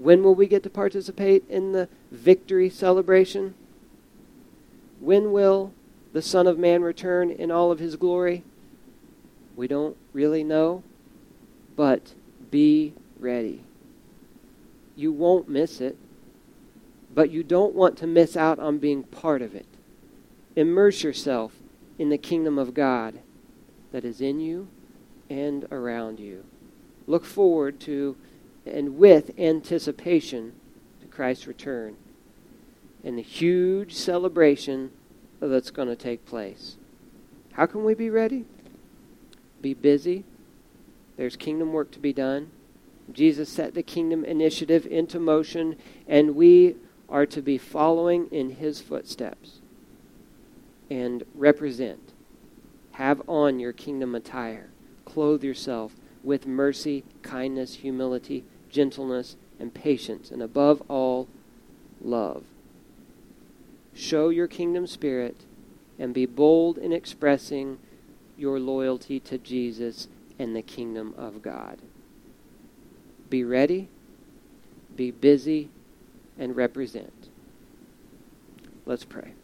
When 0.00 0.22
will 0.22 0.34
we 0.34 0.46
get 0.46 0.62
to 0.62 0.70
participate 0.70 1.44
in 1.50 1.72
the 1.72 1.86
victory 2.10 2.70
celebration? 2.70 3.54
When 4.98 5.30
will 5.30 5.74
the 6.14 6.22
Son 6.22 6.46
of 6.46 6.58
Man 6.58 6.82
return 6.82 7.30
in 7.30 7.50
all 7.50 7.70
of 7.70 7.80
his 7.80 7.96
glory? 7.96 8.42
We 9.54 9.68
don't 9.68 9.98
really 10.14 10.42
know, 10.42 10.82
but 11.76 12.14
be 12.50 12.94
ready. 13.18 13.60
You 14.96 15.12
won't 15.12 15.50
miss 15.50 15.82
it, 15.82 15.98
but 17.14 17.30
you 17.30 17.42
don't 17.42 17.74
want 17.74 17.98
to 17.98 18.06
miss 18.06 18.38
out 18.38 18.58
on 18.58 18.78
being 18.78 19.02
part 19.02 19.42
of 19.42 19.54
it. 19.54 19.66
Immerse 20.56 21.02
yourself 21.02 21.52
in 21.98 22.08
the 22.08 22.16
kingdom 22.16 22.58
of 22.58 22.72
God 22.72 23.18
that 23.92 24.06
is 24.06 24.22
in 24.22 24.40
you 24.40 24.68
and 25.28 25.66
around 25.70 26.20
you. 26.20 26.44
Look 27.06 27.26
forward 27.26 27.80
to 27.80 28.16
and 28.66 28.98
with 28.98 29.38
anticipation 29.38 30.52
to 31.00 31.06
Christ's 31.06 31.46
return 31.46 31.96
and 33.02 33.18
the 33.18 33.22
huge 33.22 33.94
celebration 33.94 34.90
that's 35.40 35.70
going 35.70 35.88
to 35.88 35.96
take 35.96 36.26
place. 36.26 36.76
How 37.52 37.66
can 37.66 37.84
we 37.84 37.94
be 37.94 38.10
ready? 38.10 38.44
be 39.60 39.74
busy. 39.74 40.24
There's 41.16 41.36
kingdom 41.36 41.72
work 41.72 41.90
to 41.92 41.98
be 41.98 42.12
done. 42.12 42.50
Jesus 43.12 43.48
set 43.48 43.74
the 43.74 43.82
kingdom 43.82 44.24
initiative 44.24 44.86
into 44.86 45.18
motion, 45.18 45.76
and 46.06 46.34
we 46.34 46.76
are 47.08 47.26
to 47.26 47.42
be 47.42 47.58
following 47.58 48.28
in 48.30 48.50
his 48.50 48.80
footsteps. 48.80 49.60
and 50.90 51.22
represent. 51.36 52.12
Have 52.92 53.22
on 53.28 53.60
your 53.60 53.72
kingdom 53.72 54.14
attire. 54.16 54.70
Clothe 55.04 55.44
yourself 55.44 55.94
with 56.24 56.48
mercy, 56.48 57.04
kindness, 57.22 57.74
humility, 57.74 58.44
gentleness, 58.70 59.36
and 59.58 59.74
patience, 59.74 60.30
and 60.30 60.42
above 60.42 60.82
all, 60.88 61.28
love. 62.00 62.44
Show 63.94 64.30
your 64.30 64.46
kingdom 64.46 64.86
spirit 64.86 65.36
and 65.98 66.14
be 66.14 66.26
bold 66.26 66.78
in 66.78 66.92
expressing 66.92 67.78
your 68.38 68.58
loyalty 68.58 69.20
to 69.20 69.36
Jesus 69.36 70.08
and 70.38 70.56
the 70.56 70.62
kingdom 70.62 71.14
of 71.18 71.42
God. 71.42 71.78
Be 73.28 73.44
ready, 73.44 73.88
be 74.96 75.10
busy, 75.10 75.68
and 76.38 76.56
represent. 76.56 77.28
Let's 78.86 79.04
pray. 79.04 79.34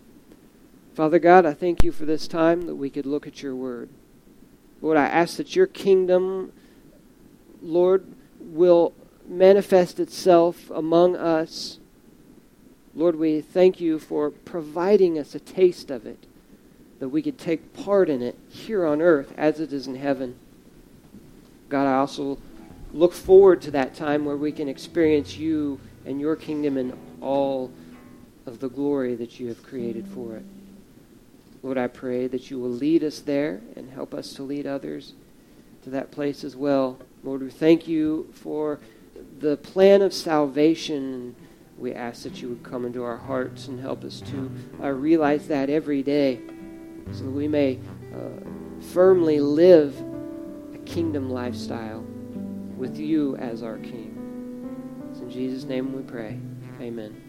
Father 0.95 1.19
God, 1.19 1.45
I 1.45 1.53
thank 1.53 1.85
you 1.85 1.93
for 1.93 2.07
this 2.07 2.27
time 2.27 2.63
that 2.63 2.77
we 2.77 2.89
could 2.89 3.05
look 3.05 3.27
at 3.27 3.43
your 3.43 3.55
word. 3.55 3.91
Lord, 4.81 4.97
I 4.97 5.05
ask 5.05 5.37
that 5.37 5.55
your 5.55 5.67
kingdom, 5.67 6.53
Lord, 7.61 8.07
will 8.41 8.95
manifest 9.29 10.01
itself 10.01 10.71
among 10.71 11.17
us. 11.17 11.79
Lord, 12.95 13.17
we 13.17 13.41
thank 13.41 13.81
you 13.81 13.99
for 13.99 14.31
providing 14.31 15.19
us 15.19 15.35
a 15.35 15.41
taste 15.41 15.91
of 15.91 16.07
it, 16.07 16.27
that 16.99 17.09
we 17.09 17.23
could 17.23 17.39
take 17.39 17.75
part 17.75 18.09
in 18.09 18.23
it 18.23 18.39
here 18.49 18.87
on 18.87 19.03
earth 19.03 19.33
as 19.37 19.61
it 19.61 19.73
is 19.73 19.87
in 19.87 19.97
heaven. 19.97 20.37
God, 21.69 21.87
I 21.87 21.99
also 21.99 22.39
look 22.93 23.13
forward 23.13 23.61
to 23.63 23.71
that 23.73 23.95
time 23.95 24.25
where 24.25 24.37
we 24.37 24.53
can 24.53 24.69
experience 24.69 25.37
you 25.37 25.81
and 26.07 26.21
your 26.21 26.37
kingdom 26.37 26.79
in 26.79 26.97
all 27.21 27.71
of 28.47 28.61
the 28.61 28.69
glory 28.69 29.15
that 29.17 29.41
you 29.41 29.49
have 29.49 29.63
created 29.63 30.07
for 30.09 30.37
it. 30.37 30.45
Lord, 31.63 31.79
I 31.79 31.89
pray 31.89 32.29
that 32.29 32.51
you 32.51 32.61
will 32.61 32.71
lead 32.71 33.03
us 33.03 33.21
there 33.21 33.61
and 33.75 33.91
help 33.91 34.15
us 34.15 34.33
to 34.35 34.45
lead 34.45 34.67
others 34.67 35.15
to 35.83 35.91
that 35.91 36.13
place 36.13 36.45
as 36.45 36.55
well. 36.55 36.99
Lord, 37.25 37.43
we 37.43 37.51
thank 37.51 37.89
you 37.89 38.33
for 38.33 38.79
the 39.39 39.57
plan 39.57 40.03
of 40.03 40.13
salvation. 40.13 41.35
We 41.79 41.93
ask 41.93 42.23
that 42.23 42.41
you 42.41 42.49
would 42.49 42.63
come 42.63 42.87
into 42.87 43.05
our 43.05 43.19
hearts 43.19 43.69
and 43.69 43.79
help 43.79 44.03
us 44.03 44.21
to 44.23 44.51
uh, 44.83 44.89
realize 44.91 45.49
that 45.49 45.69
every 45.69 46.03
day 46.03 46.41
so 47.13 47.25
that 47.25 47.31
we 47.31 47.49
may 47.49 47.79
uh, 48.15 48.41
firmly 48.93 49.41
live 49.41 49.95
a 50.75 50.79
kingdom 50.79 51.31
lifestyle 51.31 52.05
with 52.77 52.99
you 52.99 53.37
as 53.37 53.63
our 53.63 53.79
King. 53.79 54.13
It's 55.11 55.21
in 55.21 55.31
Jesus' 55.31 55.65
name 55.65 55.93
we 55.95 56.03
pray. 56.03 56.39
Amen. 56.81 57.23